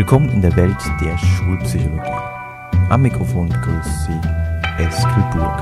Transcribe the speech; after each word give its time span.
Willkommen 0.00 0.30
in 0.30 0.40
der 0.40 0.56
Welt 0.56 0.78
der 1.02 1.18
Schulpsychologie. 1.18 2.22
Am 2.88 3.02
Mikrofon 3.02 3.50
begrüßt 3.50 4.06
Sie 4.06 4.18
Eskel 4.82 5.24
Burg. 5.30 5.60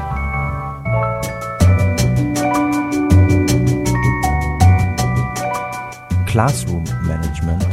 Classroom 6.26 6.85
Management 7.03 7.66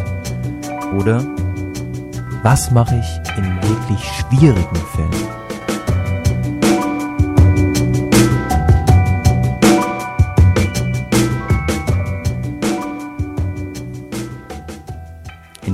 oder 0.97 1.23
was 2.41 2.71
mache 2.71 2.95
ich 2.95 3.37
in 3.37 3.61
wirklich 3.61 4.03
schwierigen 4.03 4.75
Fällen? 4.95 5.44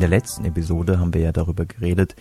Der 0.01 0.09
letzten 0.09 0.45
Episode 0.45 0.99
haben 0.99 1.13
wir 1.13 1.21
ja 1.21 1.31
darüber 1.31 1.65
geredet, 1.65 2.15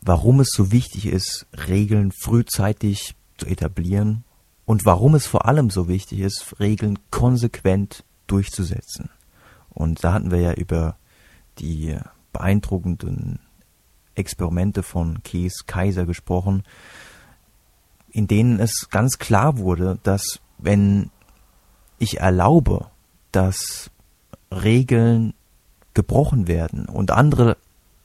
warum 0.00 0.40
es 0.40 0.48
so 0.50 0.72
wichtig 0.72 1.06
ist, 1.06 1.46
Regeln 1.68 2.10
frühzeitig 2.12 3.14
zu 3.36 3.46
etablieren 3.46 4.24
und 4.64 4.84
warum 4.84 5.14
es 5.14 5.26
vor 5.26 5.46
allem 5.46 5.70
so 5.70 5.88
wichtig 5.88 6.20
ist, 6.20 6.56
Regeln 6.58 6.98
konsequent 7.10 8.04
durchzusetzen. 8.26 9.10
Und 9.70 10.04
da 10.04 10.12
hatten 10.12 10.30
wir 10.30 10.40
ja 10.40 10.52
über 10.54 10.96
die 11.58 11.96
beeindruckenden 12.32 13.38
Experimente 14.14 14.82
von 14.82 15.22
Kees 15.22 15.66
Kaiser 15.66 16.06
gesprochen, 16.06 16.62
in 18.10 18.26
denen 18.26 18.60
es 18.60 18.88
ganz 18.90 19.18
klar 19.18 19.58
wurde, 19.58 19.98
dass 20.02 20.40
wenn 20.58 21.10
ich 21.98 22.20
erlaube, 22.20 22.90
dass 23.32 23.90
Regeln 24.50 25.34
gebrochen 25.94 26.48
werden 26.48 26.86
und 26.86 27.10
andere 27.10 27.56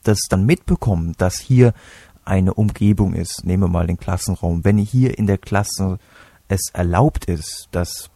das 0.04 0.20
dann 0.30 0.46
mitbekommen, 0.46 1.14
dass 1.18 1.40
hier 1.40 1.74
eine 2.26 2.54
Umgebung 2.54 3.14
ist, 3.14 3.46
nehmen 3.46 3.64
wir 3.64 3.70
mal 3.70 3.88
den 3.88 3.98
Klassenraum, 3.98 4.66
wenn 4.66 4.78
hier 4.78 5.18
in 5.18 5.28
der 5.28 5.38
Klasse 5.38 5.98
es 6.48 6.70
erlaubt 6.74 7.26
ist, 7.26 7.68
dass 7.72 8.10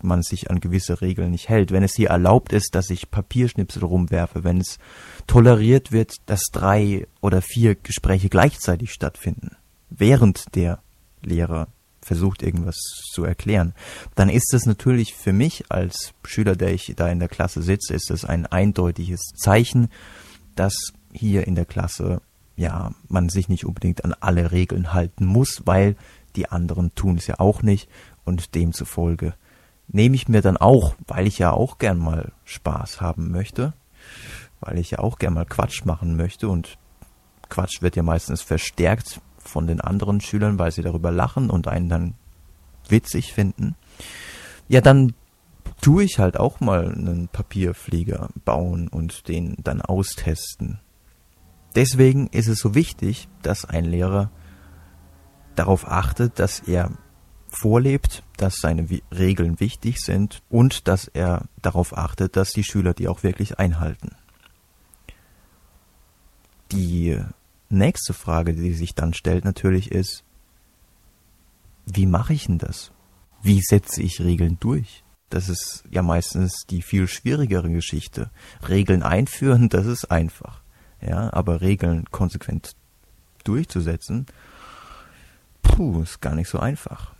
man 0.00 0.22
sich 0.22 0.50
an 0.50 0.60
gewisse 0.60 1.00
Regeln 1.00 1.32
nicht 1.32 1.48
hält, 1.48 1.72
wenn 1.72 1.82
es 1.82 1.94
hier 1.94 2.10
erlaubt 2.10 2.52
ist, 2.52 2.74
dass 2.74 2.90
ich 2.90 3.10
Papierschnipsel 3.10 3.84
rumwerfe, 3.84 4.44
wenn 4.44 4.60
es 4.60 4.78
toleriert 5.26 5.92
wird, 5.92 6.16
dass 6.26 6.44
drei 6.52 7.06
oder 7.20 7.42
vier 7.42 7.74
Gespräche 7.74 8.28
gleichzeitig 8.28 8.92
stattfinden, 8.92 9.56
während 9.90 10.54
der 10.54 10.80
Lehrer 11.22 11.68
versucht, 12.08 12.42
irgendwas 12.42 12.76
zu 13.12 13.22
erklären, 13.24 13.74
dann 14.16 14.28
ist 14.28 14.52
es 14.52 14.66
natürlich 14.66 15.14
für 15.14 15.32
mich 15.32 15.70
als 15.70 16.12
Schüler, 16.24 16.56
der 16.56 16.72
ich 16.72 16.94
da 16.96 17.08
in 17.08 17.20
der 17.20 17.28
Klasse 17.28 17.62
sitze, 17.62 17.94
ist 17.94 18.10
es 18.10 18.24
ein 18.24 18.46
eindeutiges 18.46 19.20
Zeichen, 19.36 19.88
dass 20.56 20.74
hier 21.12 21.46
in 21.46 21.54
der 21.54 21.66
Klasse 21.66 22.20
ja 22.56 22.92
man 23.08 23.28
sich 23.28 23.48
nicht 23.48 23.64
unbedingt 23.64 24.04
an 24.04 24.14
alle 24.18 24.50
Regeln 24.50 24.92
halten 24.92 25.26
muss, 25.26 25.62
weil 25.66 25.94
die 26.34 26.48
anderen 26.48 26.94
tun 26.94 27.16
es 27.16 27.26
ja 27.26 27.38
auch 27.38 27.62
nicht. 27.62 27.88
Und 28.24 28.54
demzufolge 28.54 29.34
nehme 29.86 30.16
ich 30.16 30.28
mir 30.28 30.42
dann 30.42 30.56
auch, 30.56 30.94
weil 31.06 31.26
ich 31.26 31.38
ja 31.38 31.52
auch 31.52 31.78
gern 31.78 31.98
mal 31.98 32.32
Spaß 32.44 33.00
haben 33.00 33.30
möchte, 33.30 33.74
weil 34.60 34.78
ich 34.78 34.90
ja 34.90 34.98
auch 34.98 35.18
gern 35.18 35.34
mal 35.34 35.46
Quatsch 35.46 35.84
machen 35.84 36.16
möchte. 36.16 36.48
Und 36.48 36.78
Quatsch 37.48 37.80
wird 37.80 37.96
ja 37.96 38.02
meistens 38.02 38.42
verstärkt 38.42 39.20
von 39.48 39.66
den 39.66 39.80
anderen 39.80 40.20
Schülern, 40.20 40.58
weil 40.58 40.70
sie 40.70 40.82
darüber 40.82 41.10
lachen 41.10 41.50
und 41.50 41.68
einen 41.68 41.88
dann 41.88 42.14
witzig 42.88 43.32
finden. 43.32 43.74
Ja, 44.68 44.80
dann 44.80 45.14
tue 45.80 46.04
ich 46.04 46.18
halt 46.18 46.38
auch 46.38 46.60
mal 46.60 46.92
einen 46.92 47.28
Papierflieger 47.28 48.28
bauen 48.44 48.88
und 48.88 49.28
den 49.28 49.56
dann 49.62 49.80
austesten. 49.80 50.80
Deswegen 51.74 52.28
ist 52.28 52.48
es 52.48 52.58
so 52.58 52.74
wichtig, 52.74 53.28
dass 53.42 53.64
ein 53.64 53.84
Lehrer 53.84 54.30
darauf 55.54 55.88
achtet, 55.88 56.38
dass 56.38 56.60
er 56.60 56.90
vorlebt, 57.48 58.22
dass 58.36 58.56
seine 58.56 58.86
Regeln 59.16 59.60
wichtig 59.60 60.00
sind 60.00 60.42
und 60.48 60.88
dass 60.88 61.08
er 61.08 61.46
darauf 61.62 61.96
achtet, 61.96 62.36
dass 62.36 62.50
die 62.50 62.64
Schüler 62.64 62.94
die 62.94 63.08
auch 63.08 63.22
wirklich 63.22 63.58
einhalten. 63.58 64.10
Die 66.72 67.18
nächste 67.68 68.14
Frage, 68.14 68.54
die 68.54 68.72
sich 68.74 68.94
dann 68.94 69.14
stellt 69.14 69.44
natürlich 69.44 69.90
ist, 69.92 70.24
wie 71.86 72.06
mache 72.06 72.34
ich 72.34 72.46
denn 72.46 72.58
das? 72.58 72.92
Wie 73.42 73.60
setze 73.60 74.02
ich 74.02 74.20
Regeln 74.20 74.58
durch? 74.60 75.04
Das 75.30 75.48
ist 75.48 75.84
ja 75.90 76.02
meistens 76.02 76.64
die 76.68 76.82
viel 76.82 77.06
schwierigere 77.06 77.70
Geschichte. 77.70 78.30
Regeln 78.68 79.02
einführen, 79.02 79.68
das 79.70 79.86
ist 79.86 80.10
einfach. 80.10 80.62
Ja, 81.00 81.32
aber 81.32 81.60
Regeln 81.60 82.06
konsequent 82.10 82.72
durchzusetzen, 83.44 84.26
puh, 85.62 86.02
ist 86.02 86.20
gar 86.20 86.34
nicht 86.34 86.48
so 86.48 86.58
einfach. 86.58 87.14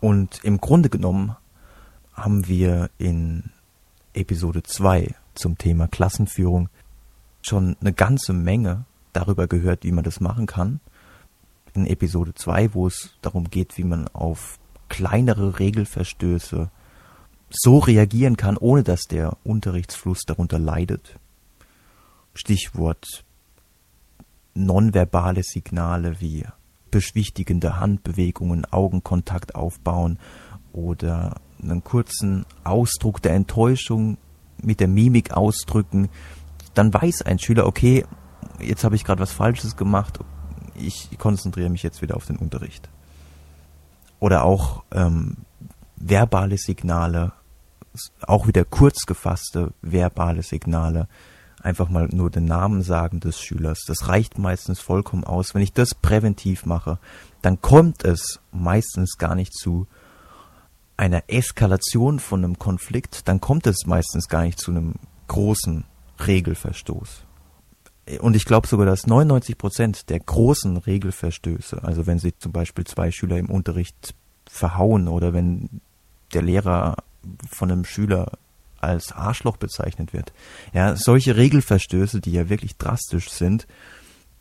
Und 0.00 0.44
im 0.44 0.58
Grunde 0.58 0.88
genommen 0.88 1.36
haben 2.14 2.46
wir 2.46 2.90
in 2.98 3.50
Episode 4.14 4.62
2 4.62 5.14
zum 5.34 5.58
Thema 5.58 5.88
Klassenführung 5.88 6.68
schon 7.40 7.76
eine 7.80 7.92
ganze 7.92 8.32
Menge 8.32 8.84
darüber 9.12 9.46
gehört, 9.46 9.84
wie 9.84 9.92
man 9.92 10.04
das 10.04 10.20
machen 10.20 10.46
kann. 10.46 10.80
In 11.74 11.86
Episode 11.86 12.34
2, 12.34 12.74
wo 12.74 12.86
es 12.86 13.14
darum 13.22 13.48
geht, 13.48 13.78
wie 13.78 13.84
man 13.84 14.08
auf 14.08 14.58
kleinere 14.88 15.58
Regelverstöße 15.58 16.70
so 17.50 17.78
reagieren 17.78 18.36
kann, 18.36 18.56
ohne 18.56 18.82
dass 18.82 19.02
der 19.02 19.36
Unterrichtsfluss 19.44 20.20
darunter 20.26 20.58
leidet. 20.58 21.18
Stichwort 22.34 23.24
nonverbale 24.54 25.42
Signale 25.42 26.20
wie 26.20 26.44
beschwichtigende 26.90 27.80
Handbewegungen, 27.80 28.66
Augenkontakt 28.66 29.54
aufbauen 29.54 30.18
oder 30.72 31.40
einen 31.62 31.82
kurzen 31.84 32.44
Ausdruck 32.64 33.22
der 33.22 33.32
Enttäuschung 33.34 34.18
mit 34.62 34.80
der 34.80 34.88
Mimik 34.88 35.32
ausdrücken, 35.32 36.08
dann 36.74 36.92
weiß 36.92 37.22
ein 37.22 37.38
Schüler, 37.38 37.66
okay, 37.66 38.04
jetzt 38.62 38.84
habe 38.84 38.96
ich 38.96 39.04
gerade 39.04 39.20
was 39.20 39.32
Falsches 39.32 39.76
gemacht, 39.76 40.18
ich 40.74 41.08
konzentriere 41.18 41.70
mich 41.70 41.82
jetzt 41.82 42.02
wieder 42.02 42.16
auf 42.16 42.26
den 42.26 42.36
Unterricht. 42.36 42.88
Oder 44.20 44.44
auch 44.44 44.84
ähm, 44.92 45.38
verbale 45.96 46.56
Signale, 46.56 47.32
auch 48.22 48.46
wieder 48.46 48.64
kurz 48.64 49.04
gefasste 49.06 49.72
verbale 49.82 50.42
Signale, 50.42 51.08
einfach 51.60 51.88
mal 51.88 52.08
nur 52.10 52.30
den 52.30 52.44
Namen 52.44 52.82
sagen 52.82 53.20
des 53.20 53.40
Schülers. 53.40 53.84
Das 53.86 54.08
reicht 54.08 54.38
meistens 54.38 54.80
vollkommen 54.80 55.24
aus. 55.24 55.54
Wenn 55.54 55.62
ich 55.62 55.72
das 55.72 55.94
präventiv 55.94 56.66
mache, 56.66 56.98
dann 57.42 57.60
kommt 57.60 58.04
es 58.04 58.40
meistens 58.50 59.18
gar 59.18 59.34
nicht 59.34 59.52
zu 59.52 59.86
einer 60.96 61.24
Eskalation 61.28 62.18
von 62.20 62.44
einem 62.44 62.58
Konflikt, 62.58 63.26
dann 63.28 63.40
kommt 63.40 63.66
es 63.66 63.86
meistens 63.86 64.28
gar 64.28 64.42
nicht 64.42 64.58
zu 64.58 64.70
einem 64.70 64.94
großen 65.26 65.84
Regelverstoß 66.26 67.24
und 68.20 68.34
ich 68.34 68.44
glaube 68.44 68.66
sogar, 68.66 68.86
dass 68.86 69.06
99 69.06 69.56
Prozent 69.56 70.10
der 70.10 70.20
großen 70.20 70.76
Regelverstöße, 70.76 71.82
also 71.84 72.06
wenn 72.06 72.18
sie 72.18 72.36
zum 72.36 72.52
Beispiel 72.52 72.84
zwei 72.84 73.10
Schüler 73.10 73.38
im 73.38 73.50
Unterricht 73.50 74.14
verhauen 74.46 75.06
oder 75.06 75.32
wenn 75.32 75.80
der 76.34 76.42
Lehrer 76.42 76.96
von 77.48 77.70
einem 77.70 77.84
Schüler 77.84 78.32
als 78.80 79.12
Arschloch 79.12 79.56
bezeichnet 79.56 80.12
wird, 80.12 80.32
ja, 80.72 80.96
solche 80.96 81.36
Regelverstöße, 81.36 82.20
die 82.20 82.32
ja 82.32 82.48
wirklich 82.48 82.76
drastisch 82.76 83.30
sind, 83.30 83.68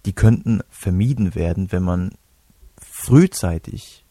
die 0.06 0.14
könnten 0.14 0.62
vermieden 0.70 1.36
werden, 1.36 1.72
wenn 1.72 1.84
man 1.84 2.12
frühzeitig 2.82 4.04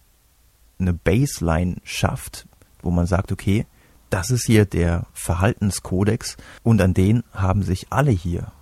eine 0.78 0.92
Baseline 0.92 1.76
schafft, 1.82 2.46
wo 2.82 2.92
man 2.92 3.06
sagt, 3.06 3.32
okay, 3.32 3.66
das 4.10 4.30
ist 4.30 4.46
hier 4.46 4.64
der 4.64 5.06
Verhaltenskodex 5.12 6.36
und 6.62 6.80
an 6.80 6.94
den 6.94 7.24
haben 7.32 7.62
sich 7.62 7.88
alle 7.90 8.12
hier 8.12 8.52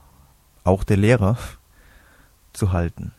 auch 0.69 0.85
der 0.85 0.99
Lehrer, 0.99 1.38
zu 2.53 2.73
halten. 2.73 3.12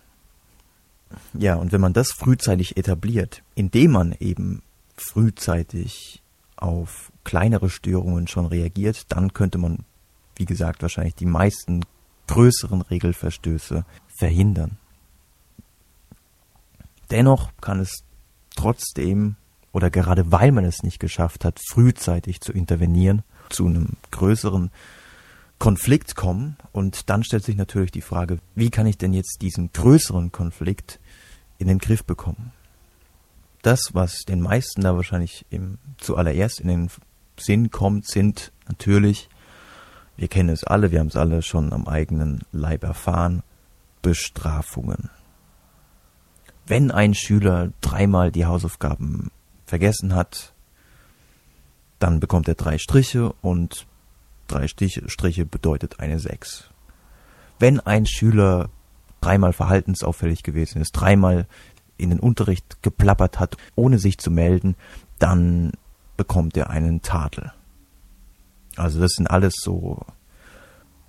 Ja, 1.34 1.56
und 1.56 1.72
wenn 1.72 1.82
man 1.82 1.94
das 1.94 2.12
frühzeitig 2.12 2.78
etabliert, 2.78 3.42
indem 3.56 3.92
man 3.92 4.16
eben 4.20 4.62
frühzeitig 4.96 6.22
auf 6.56 7.12
kleinere 7.24 7.70
Störungen 7.70 8.28
schon 8.28 8.46
reagiert, 8.46 9.12
dann 9.12 9.34
könnte 9.34 9.58
man, 9.58 9.86
wie 10.36 10.46
gesagt, 10.46 10.82
wahrscheinlich 10.82 11.16
die 11.16 11.26
meisten 11.26 11.86
größeren 12.28 12.82
Regelverstöße 12.82 13.86
verhindern. 14.08 14.78
Dennoch 17.10 17.50
kann 17.62 17.80
es 17.80 18.04
trotzdem 18.56 19.36
oder 19.72 19.90
gerade 19.90 20.32
weil 20.32 20.52
man 20.52 20.66
es 20.66 20.84
nicht 20.84 21.00
geschafft 21.00 21.46
hat, 21.46 21.60
frühzeitig 21.72 22.42
zu 22.42 22.52
intervenieren, 22.52 23.24
zu 23.50 23.66
einem 23.66 23.94
größeren 24.12 24.72
Konflikt 25.60 26.16
kommen 26.16 26.58
und 26.72 27.10
dann 27.10 27.24
stellt 27.24 27.44
sich 27.44 27.58
natürlich 27.58 27.92
die 27.92 28.02
Frage, 28.02 28.40
wie 28.56 28.70
kann 28.70 28.88
ich 28.88 28.98
denn 28.98 29.14
jetzt 29.14 29.42
diesen 29.42 29.72
größeren 29.74 30.32
Konflikt 30.32 31.00
in 31.58 31.68
den 31.68 31.80
Griff 31.80 32.06
bekommen? 32.06 32.54
Das, 33.62 33.94
was 33.94 34.20
den 34.22 34.40
meisten 34.40 34.82
da 34.82 34.96
wahrscheinlich 34.96 35.46
im, 35.50 35.78
zuallererst 35.98 36.62
in 36.62 36.70
den 36.70 36.90
Sinn 37.38 37.72
kommt, 37.72 38.08
sind 38.08 38.54
natürlich 38.68 39.30
Wir 40.16 40.28
kennen 40.28 40.50
es 40.50 40.66
alle, 40.66 40.92
wir 40.92 41.00
haben 41.00 41.08
es 41.08 41.16
alle 41.16 41.42
schon 41.42 41.72
am 41.72 41.88
eigenen 41.88 42.42
Leib 42.52 42.84
erfahren. 42.84 43.42
Bestrafungen. 44.02 45.10
Wenn 46.68 46.92
ein 46.92 47.14
Schüler 47.14 47.72
dreimal 47.82 48.32
die 48.32 48.46
Hausaufgaben 48.46 49.32
vergessen 49.66 50.14
hat, 50.14 50.54
dann 52.00 52.20
bekommt 52.20 52.48
er 52.48 52.56
drei 52.56 52.78
Striche 52.78 53.34
und 53.42 53.88
drei 54.50 54.68
Striche 54.68 55.46
bedeutet 55.46 56.00
eine 56.00 56.20
Sechs. 56.20 56.70
Wenn 57.60 57.80
ein 57.80 58.06
Schüler 58.06 58.70
dreimal 59.22 59.54
verhaltensauffällig 59.54 60.44
gewesen 60.44 60.82
ist, 60.82 60.92
dreimal 60.92 61.48
in 61.98 62.10
den 62.10 62.20
Unterricht 62.20 62.82
geplappert 62.82 63.40
hat, 63.40 63.58
ohne 63.76 64.00
sich 64.00 64.18
zu 64.18 64.32
melden, 64.32 64.76
dann 65.20 65.74
bekommt 66.18 66.56
er 66.58 66.70
einen 66.70 67.02
Tadel. 67.02 67.52
Also 68.76 69.00
das 69.00 69.12
sind 69.12 69.28
alles 69.28 69.56
so 69.60 70.06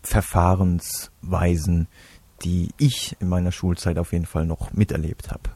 Verfahrensweisen, 0.02 1.86
die 2.42 2.70
ich 2.78 3.16
in 3.20 3.28
meiner 3.28 3.52
Schulzeit 3.52 3.98
auf 3.98 4.12
jeden 4.12 4.26
Fall 4.26 4.46
noch 4.46 4.72
miterlebt 4.72 5.30
habe. 5.30 5.50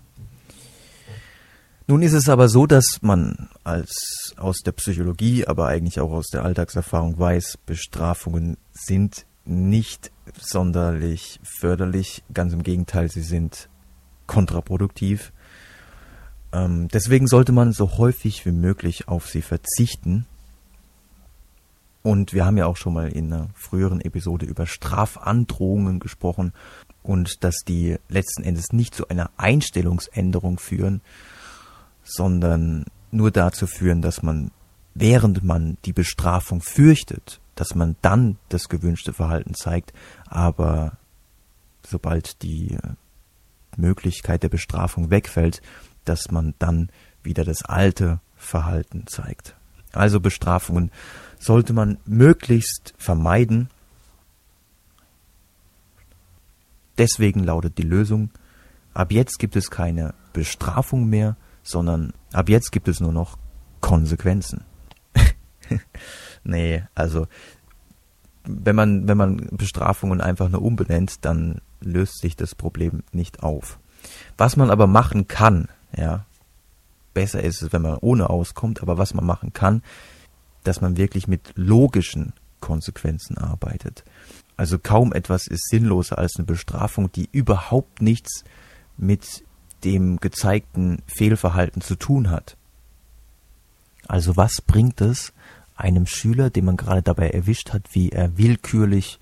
Nun 1.87 2.01
ist 2.01 2.15
es 2.15 2.31
aber 2.31 2.49
so, 2.49 2.67
dass 2.67 3.03
man 3.03 3.51
als 3.63 4.35
aus 4.39 4.61
der 4.61 4.73
Psychologie, 4.73 5.47
aber 5.47 5.69
eigentlich 5.69 6.01
auch 6.01 6.13
aus 6.13 6.29
der 6.29 6.43
Alltagserfahrung 6.43 7.19
weiß, 7.19 7.59
Bestrafungen 7.67 8.57
sind 8.73 9.27
nicht 9.45 10.11
sonderlich 10.41 11.41
förderlich, 11.43 12.25
ganz 12.33 12.55
im 12.55 12.63
Gegenteil, 12.63 13.11
sie 13.11 13.21
sind 13.21 13.69
kontraproduktiv. 14.27 15.35
Ähm, 16.53 16.89
deswegen 16.89 17.27
sollte 17.27 17.53
man 17.53 17.73
so 17.73 17.99
häufig 17.99 18.47
wie 18.47 18.53
möglich 18.53 19.07
auf 19.09 19.29
sie 19.29 19.43
verzichten. 19.43 20.25
Und 22.03 22.33
wir 22.33 22.47
haben 22.47 22.57
ja 22.57 22.65
auch 22.65 22.79
schon 22.79 22.95
mal 22.95 23.09
in 23.09 23.31
einer 23.31 23.51
früheren 23.55 24.01
Episode 24.01 24.47
über 24.47 24.67
Strafandrohungen 24.67 26.01
gesprochen 26.01 26.55
und 27.03 27.45
dass 27.45 27.57
die 27.67 27.97
letzten 28.09 28.43
Endes 28.43 28.73
nicht 28.73 28.95
zu 28.95 29.09
einer 29.09 29.31
Einstellungsänderung 29.37 30.59
führen, 30.59 31.03
sondern 32.05 32.85
nur 33.11 33.31
dazu 33.31 33.67
führen, 33.67 34.03
dass 34.03 34.23
man, 34.23 34.51
während 34.95 35.43
man 35.43 35.79
die 35.85 35.93
Bestrafung 35.93 36.61
fürchtet, 36.61 37.41
dass 37.55 37.75
man 37.75 37.97
dann 38.03 38.39
das 38.49 38.69
gewünschte 38.69 39.13
Verhalten 39.13 39.55
zeigt, 39.55 39.93
aber 40.27 40.99
sobald 41.87 42.43
die 42.43 42.77
Möglichkeit 43.77 44.43
der 44.43 44.49
Bestrafung 44.49 45.11
wegfällt, 45.11 45.63
dass 46.05 46.31
man 46.31 46.55
dann 46.59 46.91
wieder 47.23 47.45
das 47.45 47.65
alte 47.65 48.21
Verhalten 48.37 49.07
zeigt. 49.07 49.57
Also 49.93 50.21
Bestrafungen 50.21 50.91
sollte 51.39 51.73
man 51.73 51.99
möglichst 52.05 52.95
vermeiden. 52.99 53.69
Deswegen 56.99 57.43
lautet 57.43 57.79
die 57.79 57.83
Lösung, 57.83 58.31
ab 58.93 59.13
jetzt 59.13 59.39
gibt 59.39 59.57
es 59.57 59.71
keine 59.71 60.15
Bestrafung 60.33 61.09
mehr, 61.09 61.37
sondern 61.65 62.13
ab 62.33 62.49
jetzt 62.49 62.71
gibt 62.71 62.87
es 62.87 63.01
nur 63.01 63.13
noch 63.13 63.39
Konsequenzen. 63.81 64.65
nee, 66.45 66.85
also 66.95 67.27
wenn 68.45 68.77
man, 68.77 69.09
wenn 69.09 69.17
man 69.17 69.49
Bestrafungen 69.53 70.21
einfach 70.21 70.49
nur 70.49 70.63
umbenennt, 70.63 71.25
dann 71.25 71.61
löst 71.81 72.21
sich 72.21 72.37
das 72.37 72.55
Problem 72.55 73.03
nicht 73.13 73.43
auf. 73.43 73.79
Was 74.37 74.57
man 74.57 74.71
aber 74.71 74.87
machen 74.87 75.29
kann, 75.29 75.69
ja, 75.97 76.27
besser 77.15 77.43
ist 77.43 77.63
es, 77.63 77.73
wenn 77.73 77.83
man 77.83 77.97
ohne 77.97 78.29
auskommt, 78.29 78.83
aber 78.83 78.99
was 78.99 79.15
man 79.15 79.25
machen 79.25 79.53
kann, 79.53 79.83
dass 80.63 80.81
man 80.81 80.97
wirklich 80.97 81.27
mit 81.29 81.53
logischen 81.57 82.33
Konsequenzen 82.61 83.39
arbeitet. 83.39 84.05
Also 84.57 84.79
kaum 84.79 85.13
etwas 85.13 85.47
ist 85.47 85.69
sinnloser 85.69 86.19
als 86.19 86.37
eine 86.37 86.47
Bestrafung, 86.47 87.11
die 87.13 87.29
überhaupt 87.33 88.03
nichts 88.03 88.45
mit 88.97 89.45
dem 89.85 90.19
gezeigten 90.19 91.03
Fehlverhalten 91.07 91.83
zu 91.83 91.97
tun 91.97 92.31
hat. 92.31 92.57
Also 94.07 94.37
was 94.37 94.61
bringt 94.61 95.01
es 95.01 95.33
einem 95.77 96.07
Schüler, 96.07 96.51
den 96.51 96.65
man 96.67 96.77
gerade 96.77 97.03
dabei 97.03 97.31
erwischt 97.31 97.73
hat, 97.73 97.89
wie 97.93 98.11
er 98.11 98.39
willkürlich 98.39 99.19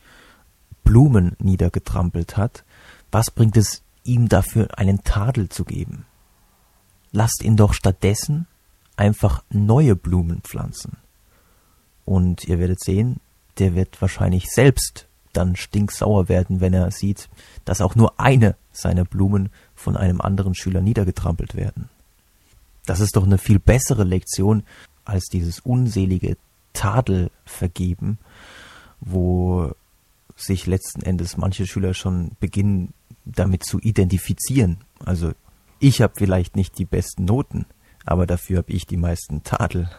Blumen 0.85 1.37
niedergetrampelt 1.39 2.37
hat, 2.37 2.65
was 3.11 3.31
bringt 3.31 3.57
es 3.57 3.83
ihm 4.05 4.29
dafür 4.29 4.79
einen 4.79 5.05
Tadel 5.05 5.49
zu 5.49 5.65
geben? 5.65 6.05
Lasst 7.13 7.43
ihn 7.43 7.57
doch 7.57 7.75
stattdessen 7.75 8.47
einfach 8.97 9.43
neue 9.51 9.97
Blumen 9.97 10.41
pflanzen. 10.43 10.97
Und 12.05 12.45
ihr 12.45 12.59
werdet 12.59 12.81
sehen, 12.81 13.21
der 13.59 13.75
wird 13.75 14.01
wahrscheinlich 14.01 14.47
selbst 14.51 15.07
dann 15.33 15.57
stinksauer 15.57 16.29
werden, 16.29 16.61
wenn 16.61 16.75
er 16.75 16.91
sieht, 16.91 17.29
dass 17.65 17.81
auch 17.81 17.95
nur 17.95 18.19
eine 18.21 18.57
seiner 18.73 19.05
Blumen 19.05 19.51
von 19.75 19.97
einem 19.97 20.21
anderen 20.21 20.55
Schüler 20.55 20.81
niedergetrampelt 20.81 21.55
werden. 21.55 21.89
Das 22.87 23.01
ist 23.01 23.17
doch 23.17 23.25
eine 23.25 23.39
viel 23.39 23.59
bessere 23.59 24.05
Lektion 24.05 24.65
als 25.05 25.27
dieses 25.27 25.61
unselige 25.61 26.37
Tadel 26.73 27.31
vergeben, 27.45 28.19
wo 29.01 29.73
sich 30.37 30.67
letzten 30.67 31.03
Endes 31.03 31.37
manche 31.37 31.67
Schüler 31.67 31.95
schon 31.95 32.33
beginnen 32.41 32.95
damit 33.25 33.65
zu 33.65 33.79
identifizieren. 33.79 34.79
Also 35.05 35.33
ich 35.79 36.03
habe 36.03 36.15
vielleicht 36.17 36.57
nicht 36.57 36.79
die 36.79 36.85
besten 36.85 37.25
Noten, 37.25 37.67
aber 38.05 38.27
dafür 38.27 38.59
habe 38.59 38.73
ich 38.73 38.87
die 38.87 38.97
meisten 38.97 39.43
Tadel. 39.43 39.91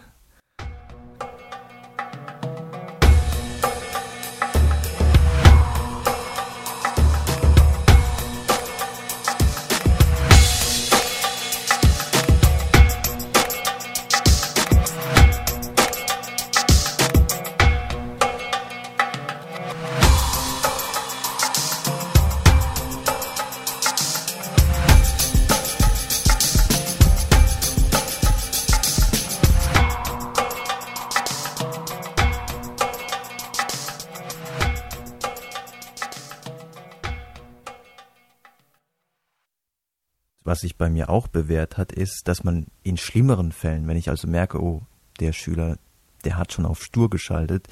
Was 40.44 40.60
sich 40.60 40.76
bei 40.76 40.90
mir 40.90 41.08
auch 41.08 41.26
bewährt 41.26 41.78
hat, 41.78 41.92
ist, 41.92 42.28
dass 42.28 42.44
man 42.44 42.66
in 42.82 42.96
schlimmeren 42.96 43.50
Fällen, 43.50 43.88
wenn 43.88 43.96
ich 43.96 44.10
also 44.10 44.28
merke, 44.28 44.62
oh, 44.62 44.82
der 45.20 45.32
Schüler, 45.32 45.78
der 46.24 46.36
hat 46.36 46.52
schon 46.52 46.66
auf 46.66 46.82
stur 46.82 47.08
geschaltet, 47.10 47.66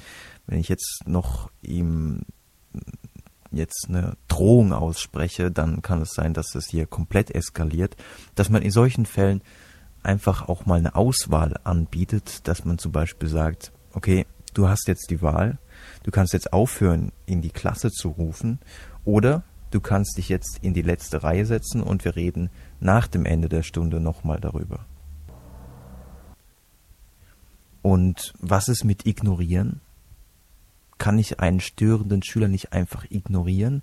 wenn 0.47 0.59
ich 0.59 0.69
jetzt 0.69 1.03
noch 1.05 1.49
ihm 1.61 2.23
jetzt 3.51 3.85
eine 3.87 4.17
Drohung 4.27 4.73
ausspreche, 4.73 5.51
dann 5.51 5.83
kann 5.83 6.01
es 6.01 6.13
sein, 6.13 6.33
dass 6.33 6.55
es 6.55 6.67
hier 6.67 6.87
komplett 6.87 7.29
eskaliert, 7.29 7.95
dass 8.33 8.49
man 8.49 8.63
in 8.63 8.71
solchen 8.71 9.05
Fällen 9.05 9.41
einfach 10.01 10.49
auch 10.49 10.65
mal 10.65 10.79
eine 10.79 10.95
Auswahl 10.95 11.55
anbietet, 11.63 12.47
dass 12.47 12.65
man 12.65 12.79
zum 12.79 12.91
Beispiel 12.91 13.29
sagt, 13.29 13.71
okay, 13.93 14.25
du 14.55 14.67
hast 14.67 14.87
jetzt 14.87 15.11
die 15.11 15.21
Wahl, 15.21 15.59
du 16.01 16.11
kannst 16.11 16.33
jetzt 16.33 16.51
aufhören, 16.51 17.11
in 17.27 17.41
die 17.41 17.51
Klasse 17.51 17.91
zu 17.91 18.09
rufen, 18.09 18.59
oder 19.05 19.43
du 19.73 19.81
kannst 19.81 20.17
dich 20.17 20.29
jetzt 20.29 20.59
in 20.61 20.73
die 20.73 20.81
letzte 20.81 21.23
Reihe 21.23 21.45
setzen 21.45 21.81
und 21.81 22.05
wir 22.05 22.15
reden 22.15 22.49
nach 22.79 23.07
dem 23.07 23.25
Ende 23.25 23.49
der 23.49 23.63
Stunde 23.63 23.99
nochmal 23.99 24.39
darüber. 24.39 24.85
Und 27.81 28.33
was 28.39 28.69
ist 28.69 28.83
mit 28.83 29.05
ignorieren? 29.05 29.81
Kann 30.97 31.17
ich 31.17 31.39
einen 31.39 31.59
störenden 31.59 32.23
Schüler 32.23 32.47
nicht 32.47 32.71
einfach 32.71 33.05
ignorieren, 33.09 33.81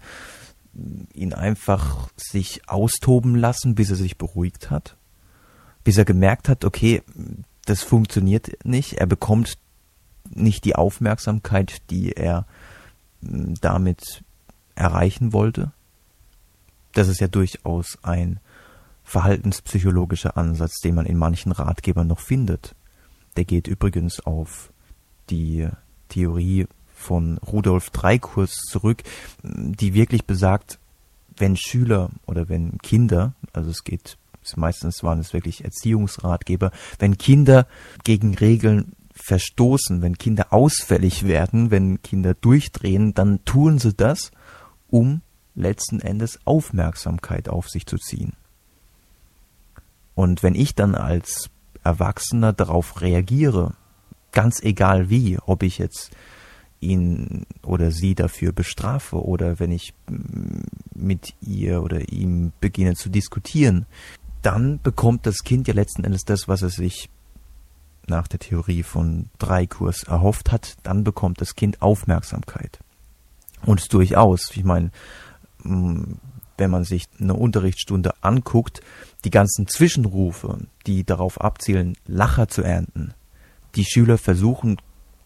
ihn 1.13 1.35
einfach 1.35 2.09
sich 2.17 2.69
austoben 2.69 3.35
lassen, 3.35 3.75
bis 3.75 3.91
er 3.91 3.97
sich 3.97 4.17
beruhigt 4.17 4.71
hat, 4.71 4.97
bis 5.83 5.99
er 5.99 6.05
gemerkt 6.05 6.49
hat, 6.49 6.65
okay, 6.65 7.03
das 7.67 7.83
funktioniert 7.83 8.65
nicht, 8.65 8.95
er 8.95 9.07
bekommt 9.07 9.59
nicht 10.31 10.65
die 10.65 10.77
Aufmerksamkeit, 10.77 11.83
die 11.91 12.13
er 12.13 12.47
hm, 13.23 13.55
damit 13.61 14.23
erreichen 14.77 15.33
wollte? 15.33 15.73
Das 16.93 17.09
ist 17.09 17.21
ja 17.21 17.29
durchaus 17.29 17.99
ein 18.03 18.41
verhaltenspsychologischer 19.05 20.37
Ansatz, 20.37 20.79
den 20.81 20.95
man 20.95 21.07
in 21.07 21.17
manchen 21.17 21.53
Ratgebern 21.53 22.07
noch 22.07 22.21
findet. 22.21 22.75
Der 23.37 23.45
geht 23.45 23.69
übrigens 23.69 24.21
auf 24.21 24.73
die 25.31 25.69
Theorie 26.09 26.67
von 26.95 27.39
Rudolf 27.39 27.91
Dreikurs 27.91 28.57
zurück, 28.69 29.03
die 29.43 29.95
wirklich 29.95 30.27
besagt, 30.27 30.79
wenn 31.37 31.57
Schüler 31.57 32.11
oder 32.27 32.49
wenn 32.49 32.79
Kinder, 32.79 33.35
also 33.53 33.71
es 33.71 33.85
geht, 33.85 34.19
meistens 34.57 35.03
waren 35.03 35.21
es 35.21 35.33
wirklich 35.33 35.65
Erziehungsratgeber, 35.65 36.71
wenn 36.99 37.19
Kinder 37.19 37.67
gegen 38.05 38.35
Regeln 38.35 38.93
verstoßen, 39.15 40.03
wenn 40.03 40.19
Kinder 40.19 40.53
ausfällig 40.53 41.27
werden, 41.27 41.71
wenn 41.71 42.03
Kinder 42.03 42.35
durchdrehen, 42.35 43.15
dann 43.15 43.45
tun 43.45 43.79
sie 43.79 43.95
das, 43.95 44.31
um 44.89 45.23
letzten 45.55 46.01
Endes 46.01 46.39
Aufmerksamkeit 46.45 47.49
auf 47.49 47.69
sich 47.69 47.87
zu 47.87 47.97
ziehen. 47.97 48.33
Und 50.15 50.43
wenn 50.43 50.55
ich 50.55 50.75
dann 50.75 50.95
als 50.95 51.51
Erwachsener 51.83 52.53
darauf 52.53 53.01
reagiere, 53.01 53.75
ganz 54.33 54.63
egal 54.63 55.11
wie, 55.11 55.39
ob 55.39 55.63
ich 55.63 55.79
jetzt 55.79 56.11
ihn 56.81 57.47
oder 57.63 57.91
sie 57.91 58.15
dafür 58.15 58.53
bestrafe 58.53 59.23
oder 59.23 59.59
wenn 59.59 59.71
ich 59.71 59.95
mit 60.95 61.35
ihr 61.41 61.83
oder 61.83 62.11
ihm 62.11 62.53
beginne 62.61 62.95
zu 62.95 63.11
diskutieren, 63.11 63.87
dann 64.43 64.81
bekommt 64.83 65.27
das 65.27 65.43
Kind 65.45 65.69
ja 65.69 65.75
letzten 65.75 66.05
Endes 66.05 66.25
das, 66.25 66.49
was 66.49 66.63
es 66.63 66.75
sich 66.75 67.11
nach 68.07 68.27
der 68.27 68.41
Theorie 68.41 68.83
von 68.83 69.29
Dreikurs 69.39 70.03
erhofft 70.05 70.51
hat, 70.51 70.77
dann 70.83 71.05
bekommt 71.05 71.41
das 71.41 71.55
Kind 71.55 71.81
Aufmerksamkeit. 71.83 72.79
Und 73.65 73.93
durchaus, 73.93 74.51
ich 74.55 74.65
meine, 74.65 74.91
wenn 75.65 76.71
man 76.71 76.85
sich 76.85 77.09
eine 77.19 77.35
Unterrichtsstunde 77.35 78.15
anguckt, 78.23 78.81
die 79.25 79.31
ganzen 79.31 79.67
Zwischenrufe, 79.67 80.59
die 80.87 81.05
darauf 81.05 81.41
abzielen, 81.41 81.97
Lacher 82.07 82.49
zu 82.49 82.63
ernten, 82.63 83.15
die 83.77 83.85
Schüler 83.85 84.19
versuchen 84.19 84.77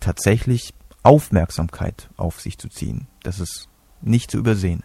tatsächlich 0.01 0.75
Aufmerksamkeit 1.03 2.09
auf 2.17 2.41
sich 2.41 2.59
zu 2.59 2.69
ziehen. 2.69 3.07
Das 3.23 3.41
ist 3.41 3.69
nicht 4.01 4.31
zu 4.31 4.39
übersehen. 4.39 4.83